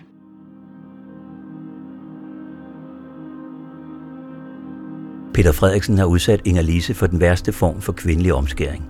Peter 5.34 5.52
Frederiksen 5.52 5.98
har 5.98 6.06
udsat 6.06 6.42
Inger 6.46 6.62
Lise 6.62 6.94
for 6.94 7.08
den 7.08 7.20
værste 7.20 7.54
form 7.54 7.82
for 7.82 7.92
kvindelig 7.94 8.34
omskæring. 8.34 8.90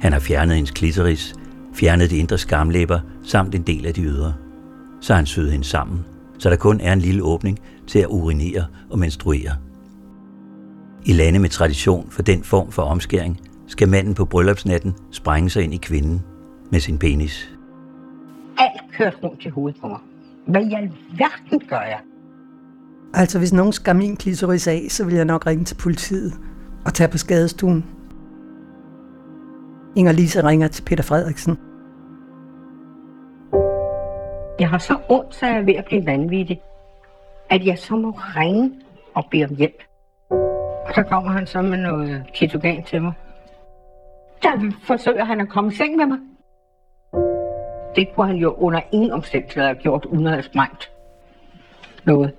Han 0.00 0.12
har 0.12 0.20
fjernet 0.20 0.54
hendes 0.54 0.70
klitoris, 0.70 1.34
fjernet 1.74 2.10
de 2.10 2.16
indre 2.16 2.38
skamlæber 2.38 3.00
samt 3.24 3.54
en 3.54 3.62
del 3.62 3.86
af 3.86 3.94
de 3.94 4.02
ydre. 4.02 4.34
Så 5.00 5.12
har 5.12 5.16
han 5.18 5.26
syet 5.26 5.52
hende 5.52 5.64
sammen, 5.64 6.04
så 6.38 6.50
der 6.50 6.56
kun 6.56 6.80
er 6.80 6.92
en 6.92 6.98
lille 6.98 7.22
åbning 7.22 7.58
til 7.86 7.98
at 7.98 8.06
urinere 8.06 8.66
og 8.90 8.98
menstruere. 8.98 9.56
I 11.06 11.12
lande 11.12 11.38
med 11.38 11.48
tradition 11.48 12.10
for 12.10 12.22
den 12.22 12.44
form 12.44 12.72
for 12.72 12.82
omskæring, 12.82 13.40
skal 13.72 13.88
manden 13.88 14.14
på 14.14 14.24
bryllupsnatten 14.24 14.94
sprænge 15.10 15.50
sig 15.50 15.64
ind 15.64 15.74
i 15.74 15.76
kvinden 15.76 16.22
med 16.70 16.80
sin 16.80 16.98
penis. 16.98 17.50
Alt 18.58 18.82
kørt 18.98 19.18
rundt 19.22 19.44
i 19.44 19.48
hovedet 19.48 19.80
på 19.80 19.88
mig. 19.88 19.98
Hvad 20.46 20.60
i 20.62 20.74
alverden 20.74 21.68
gør 21.68 21.80
jeg? 21.80 22.00
Altså, 23.14 23.38
hvis 23.38 23.52
nogen 23.52 23.72
skar 23.72 23.92
min 23.92 24.16
klitoris 24.16 24.66
af, 24.66 24.86
så 24.88 25.04
vil 25.04 25.14
jeg 25.14 25.24
nok 25.24 25.46
ringe 25.46 25.64
til 25.64 25.74
politiet 25.74 26.32
og 26.84 26.94
tage 26.94 27.08
på 27.08 27.18
skadestuen. 27.18 27.84
Inger 29.96 30.12
Lise 30.12 30.44
ringer 30.44 30.68
til 30.68 30.82
Peter 30.82 31.02
Frederiksen. 31.02 31.58
Jeg 34.60 34.68
har 34.68 34.78
så 34.78 34.96
ondt, 35.08 35.34
så 35.34 35.46
jeg 35.46 35.56
er 35.56 35.64
ved 35.64 35.74
at 35.74 35.84
blive 35.84 36.06
vanvittig, 36.06 36.60
at 37.50 37.66
jeg 37.66 37.78
så 37.78 37.96
må 37.96 38.10
ringe 38.10 38.72
og 39.14 39.24
bede 39.30 39.44
om 39.44 39.54
hjælp. 39.56 39.82
Og 40.86 40.94
så 40.94 41.02
kommer 41.02 41.30
han 41.30 41.46
så 41.46 41.62
med 41.62 41.78
noget 41.78 42.22
ketogan 42.34 42.84
til 42.84 43.02
mig. 43.02 43.12
Der 44.42 44.70
forsøger 44.82 45.24
han 45.24 45.40
at 45.40 45.48
komme 45.48 45.72
i 45.72 45.74
seng 45.74 45.96
med 45.96 46.06
mig. 46.06 46.18
Det 47.96 48.08
kunne 48.14 48.26
han 48.26 48.36
jo 48.36 48.54
under 48.54 48.80
ingen 48.92 49.10
omstændighed 49.10 49.62
have 49.62 49.74
gjort, 49.74 50.04
uden 50.04 50.26
at 50.26 50.32
have 50.32 50.42
sprængt 50.42 50.90
noget. 52.04 52.34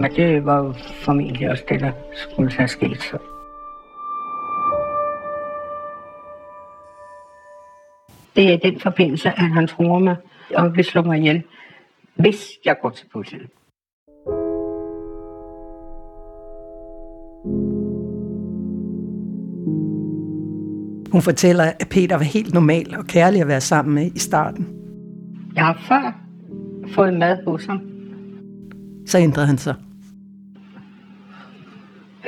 Men 0.00 0.12
det 0.16 0.44
var 0.44 0.64
jo 0.64 0.72
formentlig 1.04 1.50
også 1.50 1.64
det, 1.68 1.80
der 1.80 1.92
skulle 2.12 2.52
have 2.52 2.68
sket. 2.68 3.02
Så. 3.02 3.18
Det 8.36 8.48
er 8.48 8.52
i 8.52 8.70
den 8.70 8.80
forbindelse, 8.80 9.28
at 9.28 9.38
han 9.38 9.66
tror 9.66 9.98
mig 9.98 10.16
og 10.54 10.76
vil 10.76 10.84
slå 10.84 11.02
mig 11.02 11.18
ihjel, 11.18 11.42
hvis 12.14 12.48
jeg 12.64 12.76
går 12.82 12.90
til 12.90 13.06
politiet. 13.12 13.50
Hun 21.12 21.22
fortæller, 21.22 21.64
at 21.64 21.88
Peter 21.90 22.16
var 22.16 22.24
helt 22.24 22.54
normal 22.54 22.96
og 22.98 23.04
kærlig 23.04 23.40
at 23.40 23.48
være 23.48 23.60
sammen 23.60 23.94
med 23.94 24.10
i 24.14 24.18
starten. 24.18 24.68
Jeg 25.54 25.64
har 25.64 25.78
før 25.88 26.20
fået 26.94 27.14
mad 27.14 27.44
hos 27.46 27.66
ham, 27.66 27.80
Så 29.06 29.18
ændrede 29.18 29.46
han 29.46 29.58
sig. 29.58 29.74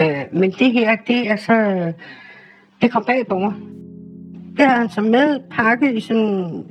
Øh, 0.01 0.25
men 0.33 0.51
det 0.51 0.73
her, 0.73 0.97
det 1.07 1.31
er 1.31 1.37
så... 1.37 1.93
Det 2.83 2.93
kom 2.93 3.05
bag 3.07 3.27
på 3.29 3.39
mig. 3.39 3.53
Det 4.57 4.67
havde 4.67 4.79
han 4.79 4.89
så 4.89 5.01
med 5.01 5.41
pakket 5.51 5.97
i 5.97 6.01
sådan 6.01 6.65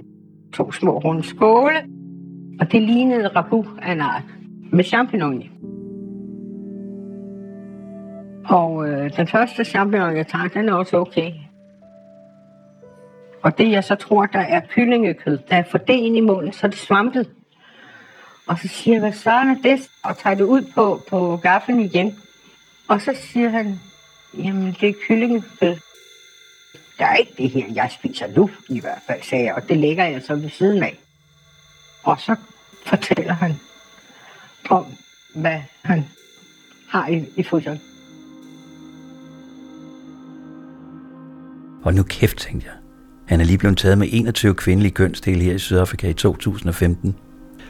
to 0.54 0.72
små 0.72 1.00
runde 1.00 1.24
skåle. 1.24 1.78
Og 2.60 2.72
det 2.72 2.82
lignede 2.82 3.28
ragu 3.28 3.66
af 3.82 3.92
en 3.92 4.02
art. 4.02 4.24
Med 4.72 4.84
champignon 4.84 5.42
i. 5.42 5.52
Og 8.46 8.90
øh, 8.90 9.18
den 9.18 9.28
første 9.28 9.66
champignon, 9.66 10.18
jeg 10.18 10.28
tager, 10.28 10.48
den 10.48 10.70
er 10.70 10.74
også 10.74 10.98
okay. 10.98 11.32
Og 13.42 13.58
det, 13.58 13.72
jeg 13.72 13.84
så 13.84 13.96
tror, 13.96 14.26
der 14.26 14.40
er 14.40 14.62
kyllingekød, 14.70 15.38
der 15.50 15.56
er 15.56 15.64
for 15.72 15.78
det 15.78 15.94
ind 15.94 16.18
i 16.18 16.20
munden, 16.20 16.54
så 16.54 16.68
er 16.68 16.70
det 16.72 16.80
svampet. 16.80 17.30
Og 18.48 18.60
så 18.60 18.68
siger 18.68 18.96
jeg, 18.96 19.02
hvad 19.02 19.14
søren 19.14 19.50
er 19.50 19.62
det? 19.64 19.90
Og 20.04 20.18
tager 20.18 20.36
det 20.36 20.44
ud 20.44 20.62
på, 20.76 21.02
på 21.10 21.38
gaffelen 21.38 21.80
igen. 21.80 22.20
Og 22.88 23.02
så 23.02 23.18
siger 23.32 23.50
han, 23.50 23.80
jamen 24.38 24.78
det 24.82 24.90
er 24.90 24.94
kyllingekød. 25.08 25.76
Der 27.00 27.06
er 27.06 27.16
ikke 27.16 27.34
det 27.38 27.50
her, 27.50 27.66
jeg 27.74 27.92
spiser 27.92 28.28
nu, 28.36 28.50
i 28.70 28.80
hvert 28.80 29.02
fald, 29.08 29.22
sagde 29.22 29.46
jeg, 29.46 29.54
og 29.56 29.70
det 29.70 29.78
lægger 29.78 30.06
jeg 30.06 30.22
så 30.22 30.36
ved 30.36 30.50
siden 30.50 30.84
af. 30.84 31.00
Og 32.04 32.20
så 32.20 32.36
fortæller 32.86 33.34
han 33.34 33.56
om, 34.70 34.86
hvad 35.36 35.62
han 35.82 36.06
har 36.90 37.08
i, 37.08 37.26
i 37.36 37.44
fryseren. 37.44 37.82
Og 41.84 41.94
nu 41.94 42.04
kæft, 42.04 42.38
tænkte 42.38 42.68
jeg. 42.68 42.89
Han 43.30 43.42
er 43.42 43.46
lige 43.46 43.58
blevet 43.58 43.78
taget 43.78 43.98
med 43.98 44.08
21 44.12 44.56
kvindelige 44.56 44.92
kønsdele 44.92 45.44
her 45.44 45.54
i 45.54 45.60
Sydafrika 45.60 46.10
i 46.10 46.14
2015. 46.14 47.16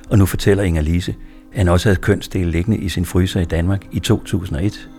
Og 0.10 0.18
nu 0.18 0.26
fortæller 0.26 0.64
Inger 0.64 0.82
Lise, 0.82 1.16
at 1.52 1.58
han 1.58 1.68
også 1.68 1.90
havde 1.90 2.02
kønsdele 2.02 2.52
liggende 2.52 2.78
i 2.78 2.90
sin 2.90 3.06
fryser 3.06 3.40
i 3.40 3.46
Danmark 3.46 3.82
i 3.92 4.00
2001. 4.00 4.90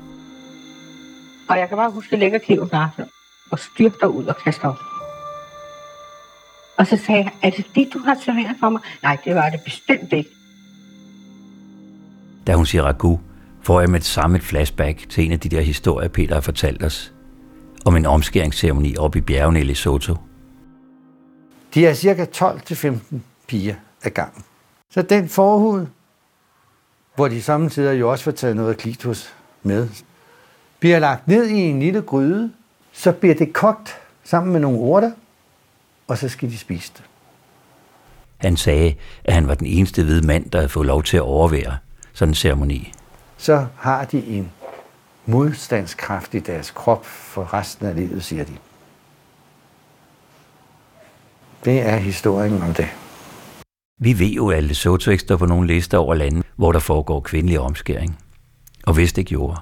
Og 1.48 1.58
jeg 1.58 1.68
kan 1.68 1.76
bare 1.76 1.90
huske, 1.90 2.08
at 2.08 2.12
jeg 2.12 2.18
lægger 2.18 2.38
kniven 2.38 2.70
og 3.50 3.58
styrter 3.58 4.06
ud 4.06 4.24
og 4.24 4.36
kaster 4.44 4.68
op. 4.68 4.78
Og 6.78 6.86
så 6.86 6.96
sagde 7.06 7.20
jeg, 7.20 7.32
er 7.42 7.50
det 7.50 7.66
det, 7.74 7.88
du 7.94 7.98
har 7.98 8.16
serveret 8.24 8.56
for 8.60 8.68
mig? 8.68 8.80
Nej, 9.02 9.16
det 9.24 9.34
var 9.34 9.50
det 9.50 9.60
bestemt 9.64 10.12
ikke. 10.12 10.30
Da 12.46 12.54
hun 12.54 12.66
siger 12.66 12.82
ragu, 12.82 13.20
får 13.62 13.80
jeg 13.80 13.90
med 13.90 14.00
det 14.00 14.08
samme 14.08 14.36
et 14.36 14.42
flashback 14.42 15.08
til 15.08 15.24
en 15.24 15.32
af 15.32 15.40
de 15.40 15.48
der 15.48 15.60
historier, 15.60 16.08
Peter 16.08 16.34
har 16.34 16.40
fortalt 16.40 16.84
os. 16.84 17.12
Om 17.84 17.96
en 17.96 18.06
omskæringsceremoni 18.06 18.96
oppe 18.96 19.18
i 19.18 19.22
bjergene 19.22 19.60
i 19.60 19.64
Lesotho. 19.64 20.16
De 21.74 21.86
er 21.86 21.94
cirka 21.94 22.24
12-15 22.36 23.16
piger 23.46 23.74
ad 24.02 24.10
gangen. 24.10 24.44
Så 24.90 25.02
den 25.02 25.28
forhud, 25.28 25.86
hvor 27.14 27.28
de 27.28 27.42
samtidig 27.42 28.00
jo 28.00 28.10
også 28.10 28.24
får 28.24 28.30
taget 28.30 28.56
noget 28.56 28.76
klitos 28.76 29.34
med, 29.62 29.88
bliver 30.80 30.98
lagt 30.98 31.28
ned 31.28 31.46
i 31.46 31.58
en 31.58 31.80
lille 31.80 32.02
gryde, 32.02 32.52
så 32.92 33.12
bliver 33.12 33.34
det 33.34 33.52
kogt 33.52 33.98
sammen 34.24 34.52
med 34.52 34.60
nogle 34.60 34.78
urter, 34.78 35.10
og 36.08 36.18
så 36.18 36.28
skal 36.28 36.50
de 36.50 36.58
spise 36.58 36.92
det. 36.96 37.04
Han 38.36 38.56
sagde, 38.56 38.94
at 39.24 39.34
han 39.34 39.48
var 39.48 39.54
den 39.54 39.66
eneste 39.66 40.04
hvide 40.04 40.26
mand, 40.26 40.50
der 40.50 40.58
havde 40.58 40.68
fået 40.68 40.86
lov 40.86 41.02
til 41.02 41.16
at 41.16 41.22
overvære 41.22 41.78
sådan 42.12 42.30
en 42.30 42.34
ceremoni. 42.34 42.92
Så 43.36 43.66
har 43.76 44.04
de 44.04 44.26
en 44.26 44.52
modstandskraft 45.26 46.34
i 46.34 46.38
deres 46.38 46.70
krop 46.70 47.06
for 47.06 47.54
resten 47.54 47.86
af 47.86 47.96
livet, 47.96 48.24
siger 48.24 48.44
de. 48.44 48.52
Det 51.64 51.80
er 51.80 51.96
historien 51.96 52.62
om 52.62 52.74
det. 52.74 52.88
Vi 54.00 54.18
ved 54.18 54.26
jo, 54.26 54.50
at 54.50 54.64
Lesotho 54.64 55.10
ikke 55.10 55.22
står 55.22 55.36
på 55.36 55.46
nogle 55.46 55.66
lister 55.66 55.98
over 55.98 56.14
lande, 56.14 56.42
hvor 56.56 56.72
der 56.72 56.78
foregår 56.78 57.20
kvindelig 57.20 57.60
omskæring. 57.60 58.18
Og 58.86 58.94
hvis 58.94 59.12
det 59.12 59.26
gjorde, 59.26 59.60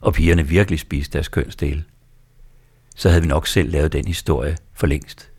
og 0.00 0.12
pigerne 0.12 0.42
virkelig 0.42 0.80
spiste 0.80 1.12
deres 1.12 1.28
kønsdele, 1.28 1.84
så 2.96 3.08
havde 3.08 3.22
vi 3.22 3.28
nok 3.28 3.46
selv 3.46 3.70
lavet 3.70 3.92
den 3.92 4.06
historie 4.06 4.56
for 4.74 4.86
længst. 4.86 5.30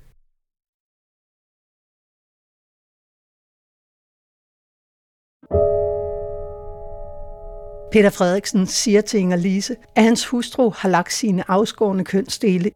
Peter 7.92 8.10
Frederiksen 8.10 8.68
siger 8.68 9.02
til 9.02 9.20
Inger 9.20 9.38
Lise, 9.38 9.75
at 9.96 10.04
hans 10.04 10.25
hustru 10.25 10.70
har 10.70 10.90
lagt 10.90 11.14
sine 11.14 11.52
afskårne 11.52 12.06
kønsdele 12.06 12.70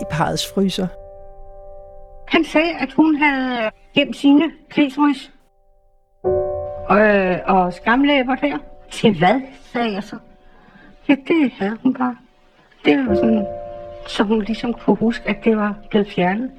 i 0.00 0.04
parets 0.10 0.52
fryser. 0.54 1.07
Han 2.30 2.44
sagde, 2.44 2.72
at 2.80 2.92
hun 2.92 3.16
havde 3.16 3.64
øh, 3.64 3.70
gemt 3.94 4.16
sine 4.16 4.50
klitoris 4.70 5.32
og, 6.88 7.00
øh, 7.00 7.38
og 7.46 7.72
skamlæber 7.72 8.34
der. 8.34 8.58
Til 8.90 9.18
hvad, 9.18 9.40
sagde 9.62 9.92
jeg 9.92 10.02
så. 10.02 10.16
Ja, 11.08 11.14
det 11.28 11.52
havde 11.58 11.78
hun 11.82 11.94
bare. 11.94 12.16
Det 12.84 13.06
var 13.06 13.14
sådan, 13.14 13.46
så 14.06 14.22
hun 14.22 14.42
ligesom 14.42 14.74
kunne 14.74 14.96
huske, 14.96 15.28
at 15.28 15.36
det 15.44 15.56
var 15.56 15.74
blevet 15.90 16.10
fjernet. 16.10 16.50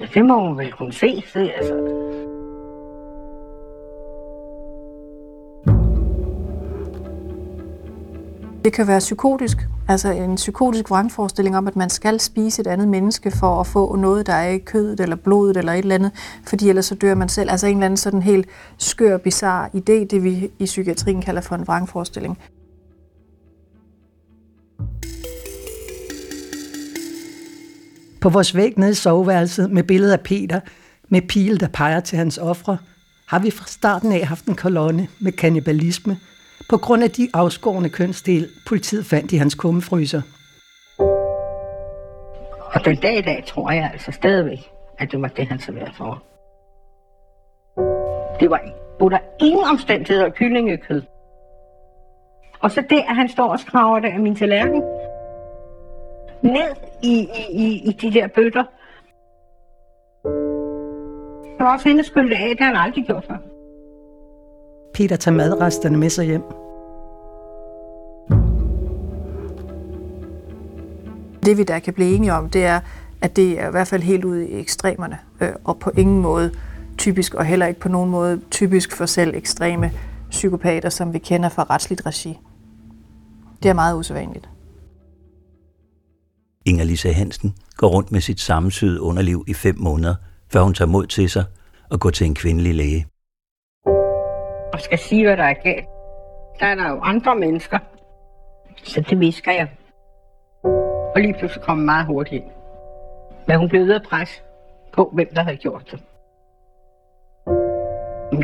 Ja, 0.00 0.06
det 0.14 0.24
må 0.24 0.48
hun 0.48 0.58
vel 0.58 0.72
kunne 0.72 0.92
se, 0.92 1.22
sagde 1.26 1.52
jeg 1.56 1.68
Det 8.66 8.74
kan 8.74 8.86
være 8.86 8.98
psykotisk, 8.98 9.58
altså 9.88 10.12
en 10.12 10.34
psykotisk 10.34 10.90
vrangforestilling 10.90 11.56
om, 11.56 11.66
at 11.66 11.76
man 11.76 11.90
skal 11.90 12.20
spise 12.20 12.60
et 12.60 12.66
andet 12.66 12.88
menneske 12.88 13.30
for 13.30 13.60
at 13.60 13.66
få 13.66 13.96
noget, 13.96 14.26
der 14.26 14.32
er 14.32 14.48
i 14.48 14.58
kødet 14.58 15.00
eller 15.00 15.16
blodet 15.16 15.56
eller 15.56 15.72
et 15.72 15.78
eller 15.78 15.94
andet, 15.94 16.10
fordi 16.46 16.68
ellers 16.68 16.86
så 16.86 16.94
dør 16.94 17.14
man 17.14 17.28
selv. 17.28 17.50
Altså 17.50 17.66
en 17.66 17.76
eller 17.76 17.84
anden 17.84 17.96
sådan 17.96 18.22
helt 18.22 18.46
skør, 18.78 19.18
bizarre 19.18 19.68
idé, 19.74 20.06
det 20.06 20.24
vi 20.24 20.50
i 20.58 20.64
psykiatrien 20.64 21.22
kalder 21.22 21.40
for 21.40 21.54
en 21.54 21.66
vrangforestilling. 21.66 22.38
På 28.20 28.28
vores 28.28 28.54
væg 28.54 28.78
nede 28.78 28.90
i 28.90 28.94
soveværelset 28.94 29.70
med 29.70 29.82
billedet 29.82 30.12
af 30.12 30.20
Peter 30.20 30.60
med 31.08 31.22
pil, 31.28 31.60
der 31.60 31.68
peger 31.68 32.00
til 32.00 32.18
hans 32.18 32.38
ofre, 32.38 32.78
har 33.26 33.38
vi 33.38 33.50
fra 33.50 33.64
starten 33.66 34.12
af 34.12 34.26
haft 34.26 34.46
en 34.46 34.54
kolonne 34.54 35.08
med 35.20 35.32
kannibalisme, 35.32 36.16
på 36.70 36.76
grund 36.76 37.02
af 37.02 37.10
de 37.10 37.28
afskårende 37.34 37.90
kønsdel, 37.90 38.48
politiet 38.66 39.06
fandt 39.06 39.32
i 39.32 39.36
hans 39.36 39.54
kummefryser. 39.54 40.22
Og 42.74 42.84
den 42.84 42.96
dag 42.96 43.18
i 43.18 43.22
dag 43.22 43.44
tror 43.46 43.70
jeg 43.70 43.90
altså 43.92 44.12
stadigvæk, 44.12 44.70
at 44.98 45.12
det 45.12 45.22
var 45.22 45.28
det, 45.28 45.46
han 45.46 45.58
serverede 45.58 45.92
for. 45.96 46.22
Det 48.40 48.50
var 48.50 48.60
under 49.00 49.18
ingen 49.40 49.64
omstændigheder 49.64 50.30
kyllingekød. 50.30 51.02
Og 52.60 52.70
så 52.70 52.80
det, 52.90 52.98
at 52.98 53.16
han 53.16 53.28
står 53.28 53.48
og 53.48 53.60
skraver 53.60 53.98
det 53.98 54.08
af 54.08 54.20
min 54.20 54.36
tallerken. 54.36 54.82
Ned 56.42 56.74
i, 57.02 57.28
i, 57.50 57.66
i, 57.66 57.88
i 57.88 57.92
de 57.92 58.12
der 58.12 58.26
bøtter. 58.26 58.64
Det 61.58 61.64
var 61.64 61.72
også 61.72 61.88
hende 61.88 62.04
skyld 62.04 62.32
af, 62.32 62.48
det 62.50 62.60
har 62.60 62.66
han 62.66 62.76
aldrig 62.76 63.04
gjort 63.04 63.24
før. 63.24 63.36
Peter 64.96 65.16
tager 65.16 65.36
madresterne 65.36 65.98
med 65.98 66.10
sig 66.10 66.26
hjem. 66.26 66.42
Det 71.44 71.58
vi 71.58 71.62
der 71.62 71.78
kan 71.78 71.94
blive 71.94 72.14
enige 72.14 72.32
om, 72.32 72.50
det 72.50 72.64
er, 72.64 72.80
at 73.20 73.36
det 73.36 73.60
er 73.60 73.68
i 73.68 73.70
hvert 73.70 73.88
fald 73.88 74.02
helt 74.02 74.24
ude 74.24 74.48
i 74.48 74.60
ekstremerne, 74.60 75.18
øh, 75.40 75.48
og 75.64 75.78
på 75.78 75.90
ingen 75.96 76.22
måde 76.22 76.50
typisk, 76.98 77.34
og 77.34 77.44
heller 77.44 77.66
ikke 77.66 77.80
på 77.80 77.88
nogen 77.88 78.10
måde 78.10 78.40
typisk 78.50 78.96
for 78.96 79.06
selv 79.06 79.34
ekstreme 79.34 79.92
psykopater, 80.30 80.88
som 80.88 81.12
vi 81.12 81.18
kender 81.18 81.48
fra 81.48 81.66
retsligt 81.70 82.06
regi. 82.06 82.38
Det 83.62 83.68
er 83.68 83.74
meget 83.74 83.96
usædvanligt. 83.98 84.48
Inger 86.64 86.84
Lise 86.84 87.12
Hansen 87.12 87.54
går 87.76 87.88
rundt 87.88 88.12
med 88.12 88.20
sit 88.20 88.40
sammensyede 88.40 89.00
underliv 89.00 89.44
i 89.46 89.54
fem 89.54 89.78
måneder, 89.78 90.14
før 90.52 90.62
hun 90.62 90.74
tager 90.74 90.88
mod 90.88 91.06
til 91.06 91.30
sig 91.30 91.44
og 91.90 92.00
går 92.00 92.10
til 92.10 92.26
en 92.26 92.34
kvindelig 92.34 92.74
læge. 92.74 93.06
Og 94.76 94.82
skal 94.82 94.98
sige, 94.98 95.26
hvad 95.26 95.36
der 95.36 95.44
er 95.44 95.54
galt. 95.54 95.86
Der 96.60 96.66
er 96.66 96.74
der 96.74 96.90
jo 96.90 97.00
andre 97.02 97.36
mennesker. 97.36 97.78
Så 98.82 99.00
det 99.00 99.20
visker 99.20 99.52
jeg. 99.52 99.68
Og 101.14 101.20
lige 101.20 101.34
pludselig 101.38 101.64
kom 101.64 101.78
meget 101.78 102.06
hurtigt 102.06 102.44
ind. 102.44 102.50
Men 103.46 103.58
hun 103.58 103.68
blev 103.68 103.86
ved 103.86 103.94
at 103.94 104.02
presse 104.02 104.42
på, 104.92 105.10
hvem 105.12 105.28
der 105.34 105.42
havde 105.42 105.56
gjort 105.56 105.90
det. 105.90 106.00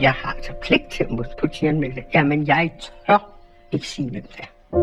Jeg 0.02 0.12
har 0.12 0.32
altså 0.32 0.52
pligt 0.52 0.90
til 0.90 1.04
at 1.04 1.36
politianmelde 1.40 1.94
det. 1.94 2.04
Jamen, 2.14 2.46
jeg 2.46 2.70
tør 2.80 3.30
ikke 3.72 3.88
sige, 3.88 4.10
hvem 4.10 4.22
det 4.22 4.40
er. 4.40 4.78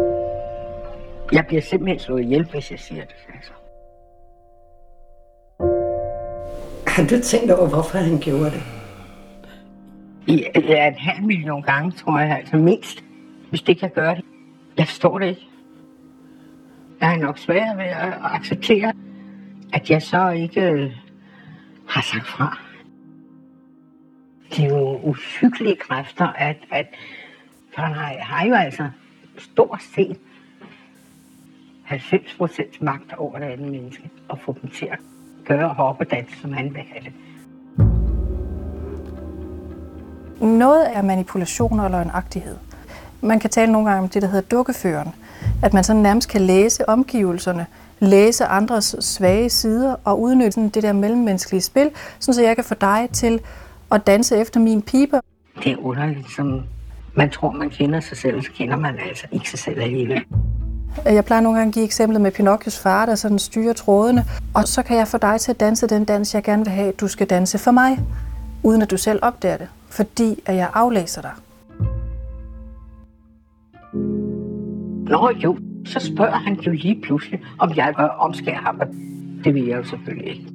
Jeg 1.31 1.45
bliver 1.47 1.61
simpelthen 1.61 1.99
slået 1.99 2.21
ihjel, 2.21 2.45
hvis 2.51 2.71
jeg 2.71 2.79
siger 2.79 3.05
det. 3.05 3.15
Altså. 3.35 3.51
Har 6.87 7.03
du 7.03 7.21
tænkt 7.23 7.51
over, 7.51 7.69
hvorfor 7.69 7.97
han 7.97 8.19
gjorde 8.19 8.51
det? 8.51 8.78
I, 10.29 10.45
ja, 10.55 10.87
en 10.87 10.95
halv 10.95 11.23
million 11.23 11.61
gange, 11.61 11.91
tror 11.91 12.19
jeg, 12.19 12.37
altså 12.37 12.57
mindst, 12.57 13.03
hvis 13.49 13.61
det 13.61 13.77
kan 13.77 13.89
gøre 13.89 14.15
det. 14.15 14.25
Jeg 14.77 14.87
forstår 14.87 15.19
det 15.19 15.27
ikke. 15.27 15.47
Jeg 17.01 17.13
er 17.13 17.17
nok 17.17 17.37
svært 17.37 17.77
ved 17.77 17.85
at 17.85 18.13
acceptere, 18.21 18.93
at 19.73 19.89
jeg 19.89 20.01
så 20.01 20.29
ikke 20.29 20.61
øh, 20.61 20.91
har 21.87 22.01
sagt 22.01 22.27
fra. 22.27 22.59
Det 24.49 24.65
er 24.65 24.69
jo 24.69 24.99
uhyggelige 25.03 25.75
kræfter, 25.75 26.27
at, 26.27 26.57
at 26.71 26.87
for 27.75 27.81
han 27.81 27.93
har, 27.93 28.15
har 28.19 28.45
jo 28.45 28.53
altså 28.53 28.89
stort 29.37 29.83
set 29.83 30.17
90 31.83 32.35
procent 32.37 32.81
magt 32.81 33.13
over 33.13 33.39
det 33.39 33.45
andet 33.45 33.71
menneske, 33.71 34.09
og 34.27 34.39
få 34.39 34.57
dem 34.61 34.69
til 34.69 34.85
at 34.85 34.99
gøre 35.45 35.69
og 35.69 35.75
hoppe 35.75 36.01
og 36.01 36.11
danse, 36.11 36.39
som 36.39 36.53
han 36.53 36.73
vil 36.73 36.81
have 36.81 37.03
det. 37.03 37.13
Noget 40.41 40.87
er 40.93 41.01
manipulation 41.01 41.79
og 41.79 41.91
løgnagtighed. 41.91 42.55
Man 43.21 43.39
kan 43.39 43.49
tale 43.49 43.71
nogle 43.71 43.89
gange 43.89 44.03
om 44.03 44.09
det, 44.09 44.21
der 44.21 44.27
hedder 44.27 44.49
dukkeføren. 44.49 45.07
At 45.63 45.73
man 45.73 45.83
sådan 45.83 46.01
nærmest 46.01 46.29
kan 46.29 46.41
læse 46.41 46.89
omgivelserne, 46.89 47.65
læse 47.99 48.45
andres 48.45 48.95
svage 48.99 49.49
sider 49.49 49.95
og 50.03 50.21
udnytte 50.21 50.51
sådan 50.51 50.69
det 50.69 50.83
der 50.83 50.93
mellemmenneskelige 50.93 51.61
spil, 51.61 51.89
sådan 52.19 52.33
så 52.33 52.43
jeg 52.43 52.55
kan 52.55 52.63
få 52.63 52.75
dig 52.81 53.09
til 53.13 53.39
at 53.91 54.07
danse 54.07 54.37
efter 54.37 54.59
min 54.59 54.81
piber. 54.81 55.19
Det 55.63 55.71
er 55.71 55.77
underligt, 55.77 56.31
som 56.35 56.61
man 57.15 57.29
tror, 57.29 57.51
man 57.51 57.69
kender 57.69 57.99
sig 57.99 58.17
selv, 58.17 58.41
så 58.41 58.51
kender 58.51 58.75
man 58.75 58.95
altså 59.09 59.27
ikke 59.31 59.49
sig 59.49 59.59
selv 59.59 59.81
alligevel. 59.81 60.21
Jeg 61.05 61.25
plejer 61.25 61.41
nogle 61.41 61.57
gange 61.57 61.69
at 61.69 61.73
give 61.73 61.85
eksemplet 61.85 62.21
med 62.21 62.31
Pinocchios 62.31 62.79
far, 62.79 63.05
der 63.05 63.15
sådan 63.15 63.39
styrer 63.39 63.73
trådene, 63.73 64.25
og 64.53 64.67
så 64.67 64.83
kan 64.83 64.97
jeg 64.97 65.07
få 65.07 65.17
dig 65.17 65.41
til 65.41 65.51
at 65.51 65.59
danse 65.59 65.87
den 65.87 66.05
dans, 66.05 66.33
jeg 66.33 66.43
gerne 66.43 66.65
vil 66.65 66.73
have, 66.73 66.91
du 66.91 67.07
skal 67.07 67.27
danse 67.27 67.57
for 67.57 67.71
mig, 67.71 67.99
uden 68.63 68.81
at 68.81 68.91
du 68.91 68.97
selv 68.97 69.19
opdager 69.21 69.57
det, 69.57 69.67
fordi 69.91 70.39
at 70.45 70.55
jeg 70.55 70.69
aflæser 70.73 71.21
dig. 71.21 71.31
Nå 75.09 75.31
jo, 75.43 75.57
så 75.85 75.99
spørger 75.99 76.37
han 76.37 76.59
jo 76.59 76.71
lige 76.71 77.01
pludselig, 77.01 77.41
om 77.57 77.71
jeg 77.75 77.93
vil 77.97 78.07
omskære 78.17 78.55
ham. 78.55 78.81
Det 79.43 79.53
vil 79.53 79.65
jeg 79.65 79.77
jo 79.77 79.83
selvfølgelig 79.83 80.27
ikke. 80.27 80.45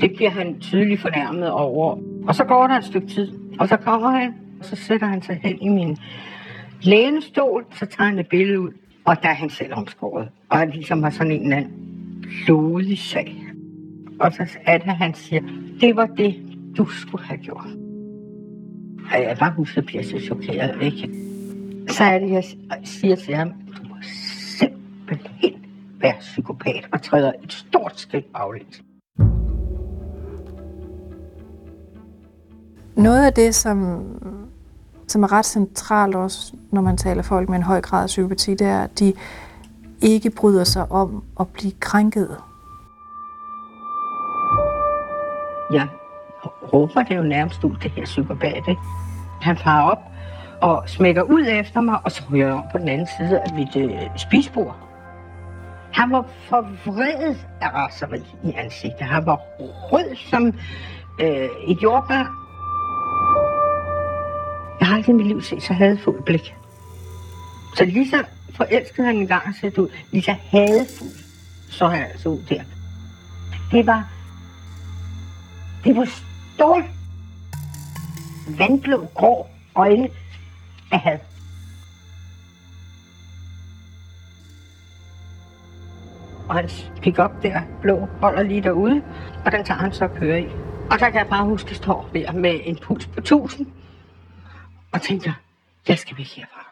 Det 0.00 0.12
bliver 0.16 0.30
han 0.30 0.60
tydeligt 0.60 1.00
fornærmet 1.00 1.50
over. 1.50 1.98
Og 2.28 2.34
så 2.34 2.44
går 2.44 2.66
der 2.66 2.78
et 2.78 2.84
stykke 2.84 3.06
tid, 3.06 3.32
og 3.58 3.68
så 3.68 3.76
kommer 3.76 4.10
han, 4.10 4.34
og 4.58 4.64
så 4.64 4.76
sætter 4.76 5.06
han 5.06 5.22
sig 5.22 5.40
hen 5.42 5.58
i 5.60 5.68
min 5.68 5.98
lænestol, 6.82 7.64
så 7.70 7.86
tager 7.86 8.08
han 8.08 8.18
et 8.18 8.28
billede 8.28 8.60
ud, 8.60 8.70
og 9.04 9.16
der 9.22 9.28
er 9.28 9.34
han 9.34 9.50
selv 9.50 9.74
omskåret. 9.74 10.28
Og 10.48 10.58
han 10.58 10.70
ligesom 10.70 11.02
har 11.02 11.10
sådan 11.10 11.32
en 11.32 11.42
eller 11.42 11.56
anden 11.56 11.72
blodig 12.44 12.98
sag. 12.98 13.42
Og 14.20 14.32
så 14.32 14.46
er 14.64 14.78
det, 14.78 14.86
han 14.86 15.14
siger, 15.14 15.42
det 15.80 15.96
var 15.96 16.06
det, 16.06 16.34
du 16.76 16.84
skulle 16.84 17.24
have 17.24 17.38
gjort. 17.38 17.85
Og 19.12 19.22
jeg 19.22 19.36
bare 19.38 19.52
husker, 19.52 19.80
at 19.80 19.86
bliver 19.86 20.02
så 20.02 20.20
chokeret, 20.24 20.82
ikke? 20.82 21.10
Så 21.88 22.04
er 22.04 22.18
det, 22.18 22.30
jeg 22.30 22.44
siger 22.84 23.16
til 23.16 23.34
ham, 23.34 23.48
du 23.48 23.88
må 23.88 23.94
simpelthen 24.58 25.66
være 26.00 26.14
psykopat 26.20 26.88
og 26.92 27.02
træder 27.02 27.32
et 27.44 27.52
stort 27.52 28.00
skridt 28.00 28.32
baglæns. 28.32 28.82
Noget 32.96 33.26
af 33.26 33.32
det, 33.32 33.54
som, 33.54 34.04
som 35.06 35.22
er 35.22 35.32
ret 35.32 35.46
centralt 35.46 36.14
også, 36.14 36.54
når 36.70 36.82
man 36.82 36.96
taler 36.96 37.22
folk 37.22 37.48
med 37.48 37.56
en 37.56 37.62
høj 37.62 37.80
grad 37.80 38.02
af 38.02 38.06
psykopati, 38.06 38.54
det 38.54 38.66
er, 38.66 38.82
at 38.82 38.98
de 38.98 39.12
ikke 40.02 40.30
bryder 40.30 40.64
sig 40.64 40.92
om 40.92 41.24
at 41.40 41.48
blive 41.48 41.72
krænket. 41.80 42.36
jeg 45.72 45.88
råber 46.72 47.02
det 47.02 47.16
jo 47.16 47.22
nærmest 47.22 47.64
ud, 47.64 47.76
det 47.82 47.90
her 47.90 48.04
psykopat, 48.04 48.62
ikke? 48.68 48.80
Han 49.40 49.56
farer 49.56 49.90
op 49.90 49.98
og 50.60 50.88
smækker 50.88 51.22
ud 51.22 51.46
efter 51.48 51.80
mig, 51.80 51.98
og 52.04 52.12
så 52.12 52.22
ryger 52.32 52.46
jeg 52.46 52.54
om 52.54 52.64
på 52.72 52.78
den 52.78 52.88
anden 52.88 53.08
side 53.18 53.40
af 53.40 53.54
mit 53.54 53.76
øh, 53.76 54.00
spisbord. 54.16 54.76
Han 55.92 56.12
var 56.12 56.24
forvredet 56.48 57.46
af 57.60 57.68
raseri 57.74 58.18
i 58.44 58.52
ansigtet. 58.52 59.06
Han 59.06 59.26
var 59.26 59.40
rød 59.60 60.16
som 60.30 60.46
øh, 61.20 61.48
et 61.68 61.82
jordbær. 61.82 62.24
Jeg 64.80 64.88
har 64.88 64.96
aldrig 64.96 65.12
i 65.12 65.16
mit 65.16 65.26
liv 65.26 65.42
set 65.42 65.62
så 65.62 65.72
hadfuldt 65.72 66.24
blik. 66.24 66.54
Så 67.76 67.84
lige 67.84 68.10
så 68.10 68.24
forelsket 68.56 69.04
han 69.04 69.16
engang 69.16 69.42
har 69.42 69.54
set 69.60 69.78
ud, 69.78 69.88
lige 70.12 70.22
så 70.22 70.34
hadfuldt 70.50 71.26
så 71.70 71.86
han 71.86 72.02
altså 72.02 72.28
ud 72.28 72.42
der. 72.48 72.62
Det 73.72 73.86
var, 73.86 74.08
det 75.86 75.96
var 75.96 76.08
stort 76.54 76.84
vandblå 78.58 79.06
grå 79.14 79.46
øjne 79.74 80.08
af 80.92 81.00
had. 81.00 81.18
Og 86.48 86.54
hans 86.54 86.90
pick-up 87.02 87.30
der, 87.42 87.60
blå, 87.82 88.08
holder 88.20 88.42
lige 88.42 88.62
derude, 88.62 89.02
og 89.44 89.52
den 89.52 89.64
tager 89.64 89.80
han 89.80 89.92
så 89.92 90.04
og 90.04 90.14
kører 90.14 90.36
i. 90.36 90.46
Og 90.90 90.98
så 90.98 91.04
kan 91.04 91.14
jeg 91.14 91.26
bare 91.30 91.44
huske, 91.44 91.66
at 91.66 91.70
jeg 91.70 91.76
står 91.76 92.10
der 92.14 92.32
med 92.32 92.60
en 92.64 92.78
puls 92.82 93.06
på 93.06 93.20
1000, 93.20 93.66
og 94.92 95.02
tænker, 95.02 95.32
jeg 95.88 95.98
skal 95.98 96.18
væk 96.18 96.26
herfra. 96.26 96.66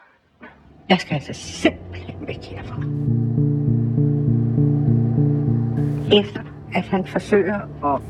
Jeg 0.88 1.00
skal 1.00 1.14
altså 1.14 1.32
simpelthen 1.32 2.26
væk 2.26 2.44
herfra. 2.44 2.76
Efter 6.20 6.40
at 6.74 6.84
han 6.84 7.06
forsøger 7.06 7.60
at 7.94 8.00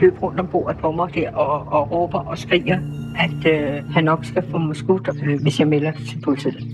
løb 0.00 0.22
rundt 0.22 0.40
om 0.40 0.46
bordet 0.46 0.76
på 0.78 0.92
mig 0.92 1.14
der 1.14 1.30
og, 1.32 1.72
og 1.72 1.90
råber 1.92 2.18
og 2.18 2.38
skriger, 2.38 2.78
at 3.18 3.52
øh, 3.52 3.90
han 3.90 4.04
nok 4.04 4.24
skal 4.24 4.44
få 4.50 4.58
mig 4.58 4.76
skudt, 4.76 5.10
øh, 5.26 5.42
hvis 5.42 5.60
jeg 5.60 5.68
melder 5.68 5.92
til 5.92 6.20
politiet. 6.24 6.66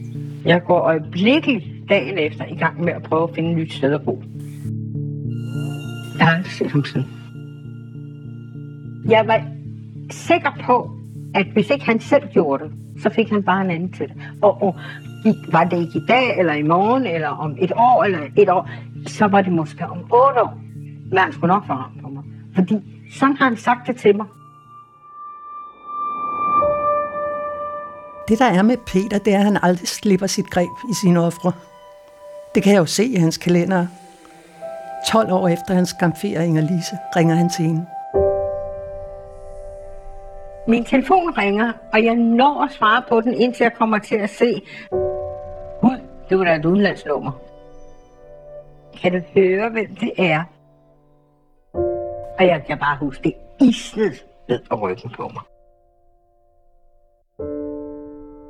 Jeg 0.45 0.63
går 0.65 0.79
øjeblikkeligt 0.79 1.65
dagen 1.89 2.19
efter 2.19 2.45
i 2.45 2.55
gang 2.55 2.85
med 2.85 2.93
at 2.93 3.03
prøve 3.03 3.23
at 3.23 3.35
finde 3.35 3.51
et 3.51 3.57
nyt 3.57 3.73
sted 3.73 3.93
at 3.93 4.03
bo. 4.05 4.23
Jeg 6.19 6.27
har 6.27 6.37
aldrig 6.37 6.53
set 6.53 6.71
ham 6.71 6.85
siden. 6.85 7.07
Jeg 9.09 9.27
var 9.27 9.43
sikker 10.11 10.51
på, 10.65 10.91
at 11.35 11.47
hvis 11.47 11.71
ikke 11.71 11.85
han 11.85 12.01
selv 12.01 12.29
gjorde 12.33 12.65
det, 12.65 12.73
så 13.03 13.11
fik 13.11 13.31
han 13.31 13.43
bare 13.43 13.65
en 13.65 13.71
anden 13.71 13.93
til 13.93 14.09
det. 14.09 14.17
Og, 14.43 14.63
og 14.63 14.77
var 15.53 15.65
det 15.65 15.79
ikke 15.79 15.99
i 15.99 16.07
dag, 16.09 16.39
eller 16.39 16.53
i 16.53 16.63
morgen, 16.63 17.07
eller 17.07 17.29
om 17.29 17.57
et 17.59 17.73
år, 17.77 18.05
eller 18.05 18.19
et 18.37 18.49
år, 18.49 18.71
så 19.07 19.27
var 19.27 19.43
det 19.43 19.53
måske 19.53 19.87
om 19.87 19.99
otte 19.99 20.43
år. 20.43 20.61
Men 21.11 21.19
han 21.19 21.33
skulle 21.33 21.53
nok 21.55 21.67
få 21.67 21.73
ham 21.73 21.91
på 22.03 22.09
mig. 22.09 22.23
Fordi 22.55 23.00
sådan 23.19 23.37
har 23.37 23.45
han 23.45 23.57
sagt 23.57 23.87
det 23.87 23.97
til 23.97 24.17
mig. 24.17 24.27
Det, 28.29 28.39
der 28.39 28.45
er 28.45 28.63
med 28.63 28.77
Peter, 28.77 29.19
det 29.19 29.35
er, 29.35 29.39
at 29.39 29.45
han 29.45 29.59
aldrig 29.63 29.89
slipper 29.89 30.27
sit 30.27 30.51
greb 30.51 30.69
i 30.91 30.95
sine 31.03 31.21
ofre. 31.21 31.53
Det 32.55 32.63
kan 32.63 32.73
jeg 32.73 32.79
jo 32.79 32.87
se 32.87 33.05
i 33.05 33.17
hans 33.17 33.37
kalender. 33.37 33.87
12 35.07 35.33
år 35.33 35.49
efter 35.49 35.75
hans 35.75 35.89
skamferer 35.89 36.43
Inger 36.43 36.63
Lise, 36.63 36.97
ringer 37.17 37.35
han 37.35 37.49
til 37.49 37.65
hende. 37.65 37.87
Min 40.69 40.85
telefon 40.85 41.39
ringer, 41.39 41.73
og 41.93 42.05
jeg 42.05 42.15
når 42.15 42.65
at 42.65 42.73
svare 42.73 43.03
på 43.09 43.21
den, 43.21 43.35
indtil 43.35 43.65
jeg 43.65 43.73
kommer 43.73 43.99
til 43.99 44.15
at 44.15 44.31
se, 44.31 44.63
Gud, 45.81 46.01
det 46.29 46.39
var 46.39 46.45
da 46.45 46.55
et 46.57 46.65
udenlandsnummer. 46.65 47.33
Kan 49.03 49.13
du 49.13 49.21
høre, 49.35 49.71
hvem 49.71 49.97
det 49.97 50.13
er? 50.19 50.43
Og 52.41 52.47
jeg 52.47 52.65
kan 52.67 52.79
bare 52.79 52.97
huske, 53.01 53.23
det 53.23 53.35
isnede 53.61 54.15
ned 54.49 54.61
på 54.71 54.75
ryggen 54.75 55.11
på 55.11 55.23
mig. 55.23 55.43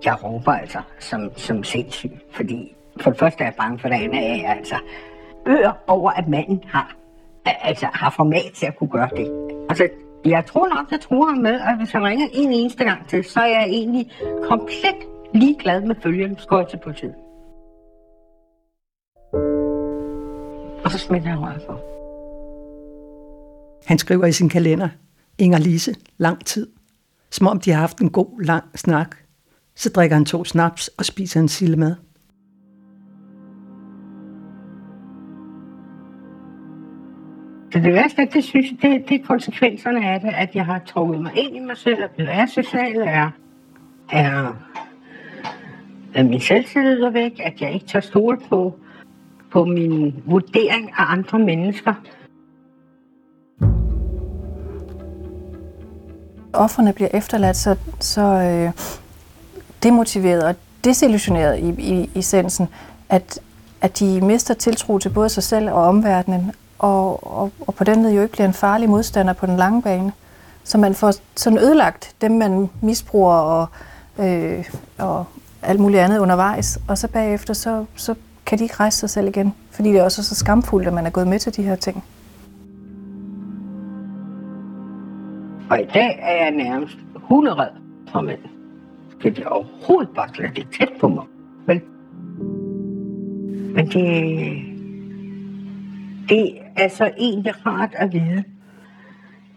Jeg 0.04 0.24
råber 0.24 0.52
altså 0.52 0.78
som, 0.98 1.36
som 1.36 1.64
sindssyg, 1.64 2.10
fordi 2.30 2.76
for 3.00 3.10
det 3.10 3.18
første 3.18 3.42
er 3.42 3.46
jeg 3.46 3.54
bange 3.54 3.78
for, 3.78 3.88
det 3.88 3.94
andet 3.94 4.44
er 4.44 4.50
altså 4.50 4.74
ør 5.46 5.84
over, 5.86 6.10
at 6.10 6.28
manden 6.28 6.64
har, 6.66 6.96
altså, 7.44 7.86
har 7.92 8.10
format 8.10 8.52
til 8.54 8.66
at 8.66 8.76
kunne 8.76 8.90
gøre 8.90 9.10
det. 9.16 9.56
Altså, 9.68 9.88
jeg 10.24 10.46
tror 10.46 10.68
nok, 10.68 10.90
jeg 10.90 11.00
tror 11.00 11.26
ham 11.26 11.38
med, 11.38 11.60
at 11.60 11.76
hvis 11.76 11.92
han 11.92 12.04
ringer 12.04 12.26
en 12.32 12.52
eneste 12.52 12.84
gang 12.84 13.08
til, 13.08 13.24
så 13.24 13.40
er 13.40 13.46
jeg 13.46 13.64
egentlig 13.68 14.10
komplet 14.42 15.00
ligeglad 15.34 15.80
med 15.80 15.94
følgen, 16.02 16.38
skår 16.38 16.58
jeg 16.58 16.68
til 16.68 16.78
politiet. 16.78 17.14
Og 20.84 20.90
så 20.90 20.98
smitter 20.98 21.28
jeg 21.28 21.38
røret 21.38 21.62
for. 21.66 21.99
Han 23.86 23.98
skriver 23.98 24.26
i 24.26 24.32
sin 24.32 24.48
kalender, 24.48 24.88
Inger 25.38 25.58
Lise, 25.58 25.94
lang 26.18 26.46
tid. 26.46 26.66
Som 27.30 27.46
om 27.46 27.60
de 27.60 27.70
har 27.70 27.80
haft 27.80 27.98
en 27.98 28.10
god, 28.10 28.42
lang 28.42 28.64
snak. 28.74 29.16
Så 29.74 29.88
drikker 29.88 30.16
han 30.16 30.24
to 30.24 30.44
snaps 30.44 30.88
og 30.88 31.04
spiser 31.04 31.40
en 31.40 31.48
sildemad. 31.48 31.94
Så 37.72 37.78
det 37.78 37.92
værste, 37.92 38.28
det 38.32 38.44
synes 38.44 38.66
jeg, 38.70 38.78
det, 38.82 39.08
det 39.08 39.20
er 39.20 39.26
konsekvenserne 39.26 40.06
af 40.06 40.20
det, 40.20 40.28
at 40.28 40.54
jeg 40.54 40.64
har 40.64 40.78
trukket 40.86 41.20
mig 41.20 41.32
ind 41.36 41.56
i 41.56 41.60
mig 41.60 41.76
selv, 41.76 42.04
og 42.04 42.10
blevet 42.10 42.30
asocial, 42.30 42.96
er, 42.96 43.30
er, 44.12 44.54
at 46.14 46.26
min 46.26 46.40
selvtillid 46.40 47.02
er 47.02 47.10
væk, 47.10 47.40
at 47.44 47.60
jeg 47.60 47.74
ikke 47.74 47.86
tør 47.86 48.00
stole 48.00 48.38
på, 48.48 48.78
på 49.50 49.64
min 49.64 50.22
vurdering 50.26 50.90
af 50.90 51.12
andre 51.12 51.38
mennesker. 51.38 51.94
Offerne 56.52 56.92
bliver 56.92 57.08
efterladt 57.12 57.56
så, 57.56 57.76
så 58.00 58.22
øh, 58.22 58.72
demotiveret 59.82 60.42
og 60.42 60.54
desillusioneret 60.84 61.58
i, 61.58 61.68
i, 61.78 62.10
i 62.14 62.18
essensen, 62.18 62.68
at, 63.08 63.38
at 63.80 63.98
de 63.98 64.20
mister 64.20 64.54
tiltro 64.54 64.98
til 64.98 65.08
både 65.08 65.28
sig 65.28 65.42
selv 65.42 65.70
og 65.70 65.82
omverdenen, 65.82 66.52
og, 66.78 67.26
og, 67.36 67.52
og 67.60 67.74
på 67.74 67.84
den 67.84 68.02
måde 68.02 68.14
jo 68.14 68.22
ikke 68.22 68.32
bliver 68.32 68.46
en 68.46 68.54
farlig 68.54 68.88
modstander 68.88 69.32
på 69.32 69.46
den 69.46 69.56
lange 69.56 69.82
bane. 69.82 70.12
Så 70.64 70.78
man 70.78 70.94
får 70.94 71.14
sådan 71.36 71.58
ødelagt 71.58 72.14
dem, 72.20 72.30
man 72.30 72.70
misbruger 72.80 73.34
og, 73.34 73.66
øh, 74.18 74.64
og 74.98 75.24
alt 75.62 75.80
muligt 75.80 76.02
andet 76.02 76.18
undervejs, 76.18 76.78
og 76.88 76.98
så 76.98 77.08
bagefter, 77.08 77.54
så, 77.54 77.84
så 77.96 78.14
kan 78.46 78.58
de 78.58 78.62
ikke 78.62 78.74
rejse 78.74 78.98
sig 78.98 79.10
selv 79.10 79.28
igen, 79.28 79.54
fordi 79.70 79.88
det 79.88 79.98
er 79.98 80.04
også 80.04 80.22
så 80.22 80.34
skamfuldt, 80.34 80.86
at 80.86 80.94
man 80.94 81.06
er 81.06 81.10
gået 81.10 81.26
med 81.26 81.38
til 81.38 81.56
de 81.56 81.62
her 81.62 81.76
ting. 81.76 82.04
Og 85.70 85.80
i 85.80 85.84
dag 85.84 86.18
er 86.22 86.44
jeg 86.44 86.50
nærmest 86.50 86.98
hunderedd 87.14 87.72
for 88.12 88.20
mænd. 88.20 88.38
Skal 89.18 89.36
de 89.36 89.46
overhovedet 89.46 90.14
bare 90.14 90.28
lade 90.38 90.54
det 90.54 90.66
tæt 90.78 90.88
på 91.00 91.08
mig. 91.08 91.24
Men, 91.66 91.82
men 93.74 93.86
det, 93.86 94.04
det 96.28 96.52
er 96.76 96.88
så 96.88 97.10
egentlig 97.18 97.66
rart 97.66 97.90
at 97.92 98.12
vide, 98.12 98.44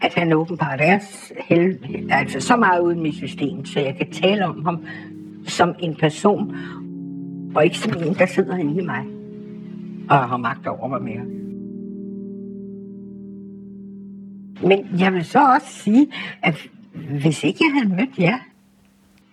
at 0.00 0.14
han 0.14 0.32
åbenbart 0.32 0.80
er 0.80 0.98
hel, 1.48 1.78
altså 2.10 2.40
så 2.40 2.56
meget 2.56 2.80
ude 2.80 2.96
i 2.96 3.00
mit 3.00 3.14
system, 3.14 3.64
så 3.64 3.80
jeg 3.80 3.96
kan 3.96 4.10
tale 4.10 4.46
om 4.46 4.64
ham 4.64 4.86
som 5.46 5.74
en 5.78 5.94
person, 5.94 6.56
og 7.54 7.64
ikke 7.64 7.78
som 7.78 8.02
en, 8.02 8.14
der 8.14 8.26
sidder 8.26 8.56
inde 8.56 8.82
i 8.82 8.86
mig 8.86 9.04
og 10.10 10.18
har 10.28 10.36
magt 10.36 10.66
over 10.66 10.88
mig 10.88 11.02
mere. 11.02 11.43
Men 14.64 14.86
jeg 14.98 15.12
vil 15.12 15.24
så 15.24 15.38
også 15.54 15.66
sige, 15.66 16.06
at 16.42 16.68
hvis 17.20 17.44
ikke 17.44 17.58
jeg 17.60 17.72
havde 17.72 17.94
mødt 17.94 18.18
jer, 18.18 18.38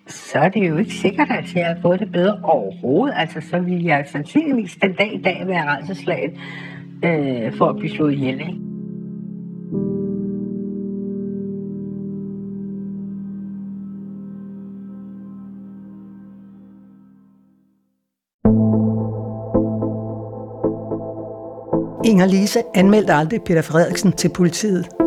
så 0.08 0.40
er 0.40 0.50
det 0.50 0.70
jo 0.70 0.78
ikke 0.78 0.94
sikkert, 0.94 1.32
at 1.32 1.56
jeg 1.56 1.66
har 1.66 1.78
fået 1.82 2.00
det 2.00 2.12
bedre 2.12 2.40
overhovedet. 2.44 3.16
Altså, 3.18 3.42
så 3.50 3.60
ville 3.60 3.86
jeg 3.86 4.06
sandsynligvis 4.12 4.78
den 4.82 4.94
dag 4.94 5.16
i 5.16 5.22
dag 5.22 5.44
være 5.48 5.66
rejseslaget 5.66 6.32
øh, 7.04 7.54
for 7.58 7.70
at 7.70 7.76
blive 7.76 7.96
slået 7.96 8.14
ihjel, 8.14 8.40
ikke? 8.40 8.58
Inger 22.06 22.26
Lise 22.26 22.60
anmeldte 22.76 23.14
aldrig 23.14 23.42
Peter 23.42 23.62
Frederiksen 23.62 24.12
til 24.12 24.30
politiet. 24.30 25.01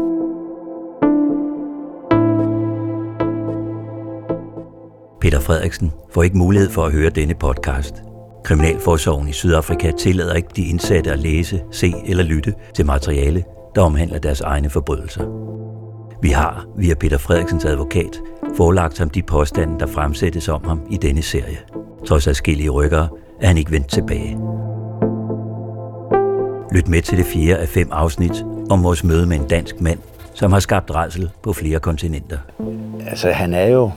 Peter 5.24 5.40
Frederiksen 5.40 5.92
får 6.10 6.22
ikke 6.22 6.38
mulighed 6.38 6.70
for 6.70 6.84
at 6.84 6.92
høre 6.92 7.10
denne 7.10 7.34
podcast. 7.34 7.94
Kriminalforsorgen 8.44 9.28
i 9.28 9.32
Sydafrika 9.32 9.90
tillader 9.90 10.34
ikke 10.34 10.48
de 10.56 10.64
indsatte 10.64 11.12
at 11.12 11.18
læse, 11.18 11.62
se 11.70 11.94
eller 12.06 12.24
lytte 12.24 12.54
til 12.74 12.86
materiale, 12.86 13.44
der 13.74 13.82
omhandler 13.82 14.18
deres 14.18 14.40
egne 14.40 14.70
forbrydelser. 14.70 15.24
Vi 16.22 16.28
har, 16.28 16.66
via 16.76 16.94
Peter 16.94 17.18
Frederiksens 17.18 17.64
advokat, 17.64 18.20
forelagt 18.56 18.98
ham 18.98 19.10
de 19.10 19.22
påstande, 19.22 19.80
der 19.80 19.86
fremsættes 19.86 20.48
om 20.48 20.64
ham 20.64 20.80
i 20.90 20.96
denne 20.96 21.22
serie. 21.22 21.58
Trods 22.06 22.26
adskillige 22.26 22.70
rykkere 22.70 23.08
er 23.40 23.46
han 23.46 23.58
ikke 23.58 23.70
vendt 23.70 23.88
tilbage. 23.88 24.38
Lyt 26.72 26.88
med 26.88 27.02
til 27.02 27.18
det 27.18 27.26
fjerde 27.26 27.56
af 27.60 27.68
fem 27.68 27.88
afsnit 27.92 28.44
om 28.70 28.84
vores 28.84 29.04
møde 29.04 29.26
med 29.26 29.36
en 29.36 29.48
dansk 29.48 29.80
mand, 29.80 29.98
som 30.34 30.52
har 30.52 30.60
skabt 30.60 30.94
rædsel 30.94 31.30
på 31.42 31.52
flere 31.52 31.80
kontinenter. 31.80 32.38
Altså, 33.06 33.30
han 33.30 33.54
er 33.54 33.66
jo 33.66 33.90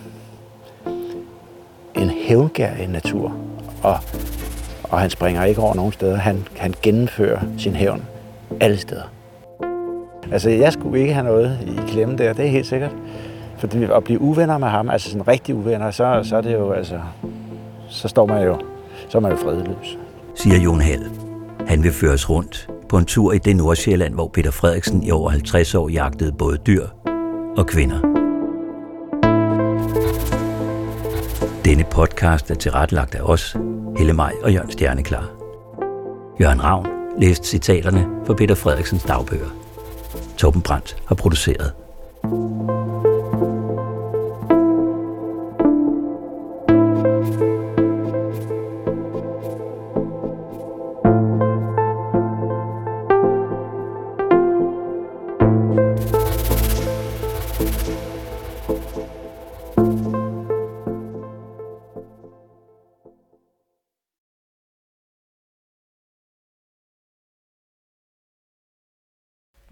en 1.97 2.09
hævngærig 2.09 2.87
natur, 2.87 3.35
og, 3.83 3.97
og 4.83 4.99
han 4.99 5.09
springer 5.09 5.43
ikke 5.43 5.61
over 5.61 5.75
nogen 5.75 5.91
steder. 5.91 6.15
Han, 6.15 6.47
han 6.57 6.73
gennemfører 6.81 7.39
sin 7.57 7.75
hævn 7.75 8.05
alle 8.59 8.77
steder. 8.77 9.11
Altså, 10.31 10.49
jeg 10.49 10.73
skulle 10.73 10.99
ikke 10.99 11.13
have 11.13 11.25
noget 11.25 11.59
i 11.67 11.91
klemme 11.91 12.17
der, 12.17 12.33
det 12.33 12.45
er 12.45 12.49
helt 12.49 12.65
sikkert. 12.65 12.91
For 13.57 13.95
at 13.95 14.03
blive 14.03 14.21
uvenner 14.21 14.57
med 14.57 14.67
ham, 14.67 14.89
altså 14.89 15.09
sådan 15.09 15.27
rigtig 15.27 15.55
uvenner, 15.55 15.91
så, 15.91 16.19
så 16.23 16.37
er 16.37 16.41
det 16.41 16.53
jo, 16.53 16.71
altså, 16.71 16.99
så 17.89 18.07
står 18.07 18.25
man 18.25 18.43
jo, 18.43 18.57
så 19.09 19.17
er 19.17 19.21
man 19.21 19.31
jo 19.31 19.37
fredløs. 19.37 19.97
Siger 20.35 20.59
Jon 20.59 20.81
Hall. 20.81 21.11
Han 21.67 21.83
vil 21.83 21.91
føres 21.91 22.29
rundt 22.29 22.69
på 22.89 22.97
en 22.97 23.05
tur 23.05 23.33
i 23.33 23.37
det 23.37 23.55
Nordsjælland, 23.55 24.13
hvor 24.13 24.27
Peter 24.27 24.51
Frederiksen 24.51 25.03
i 25.03 25.11
over 25.11 25.29
50 25.29 25.75
år 25.75 25.89
jagtede 25.89 26.31
både 26.31 26.57
dyr 26.57 26.87
og 27.57 27.67
kvinder. 27.67 28.26
Denne 31.67 31.83
podcast 31.83 32.51
er 32.51 32.55
tilrettelagt 32.55 33.15
af 33.15 33.21
os, 33.21 33.55
Helle 33.97 34.13
Maj 34.13 34.33
og 34.43 34.53
Jørgen 34.53 34.71
Stjerneklar. 34.71 35.29
Jørgen 36.41 36.63
Ravn 36.63 36.87
læste 37.21 37.47
citaterne 37.47 38.07
fra 38.25 38.33
Peter 38.33 38.55
Frederiksens 38.55 39.03
dagbøger. 39.03 39.49
Torben 40.37 40.61
Brandt 40.61 40.97
har 41.07 41.15
produceret. 41.15 41.73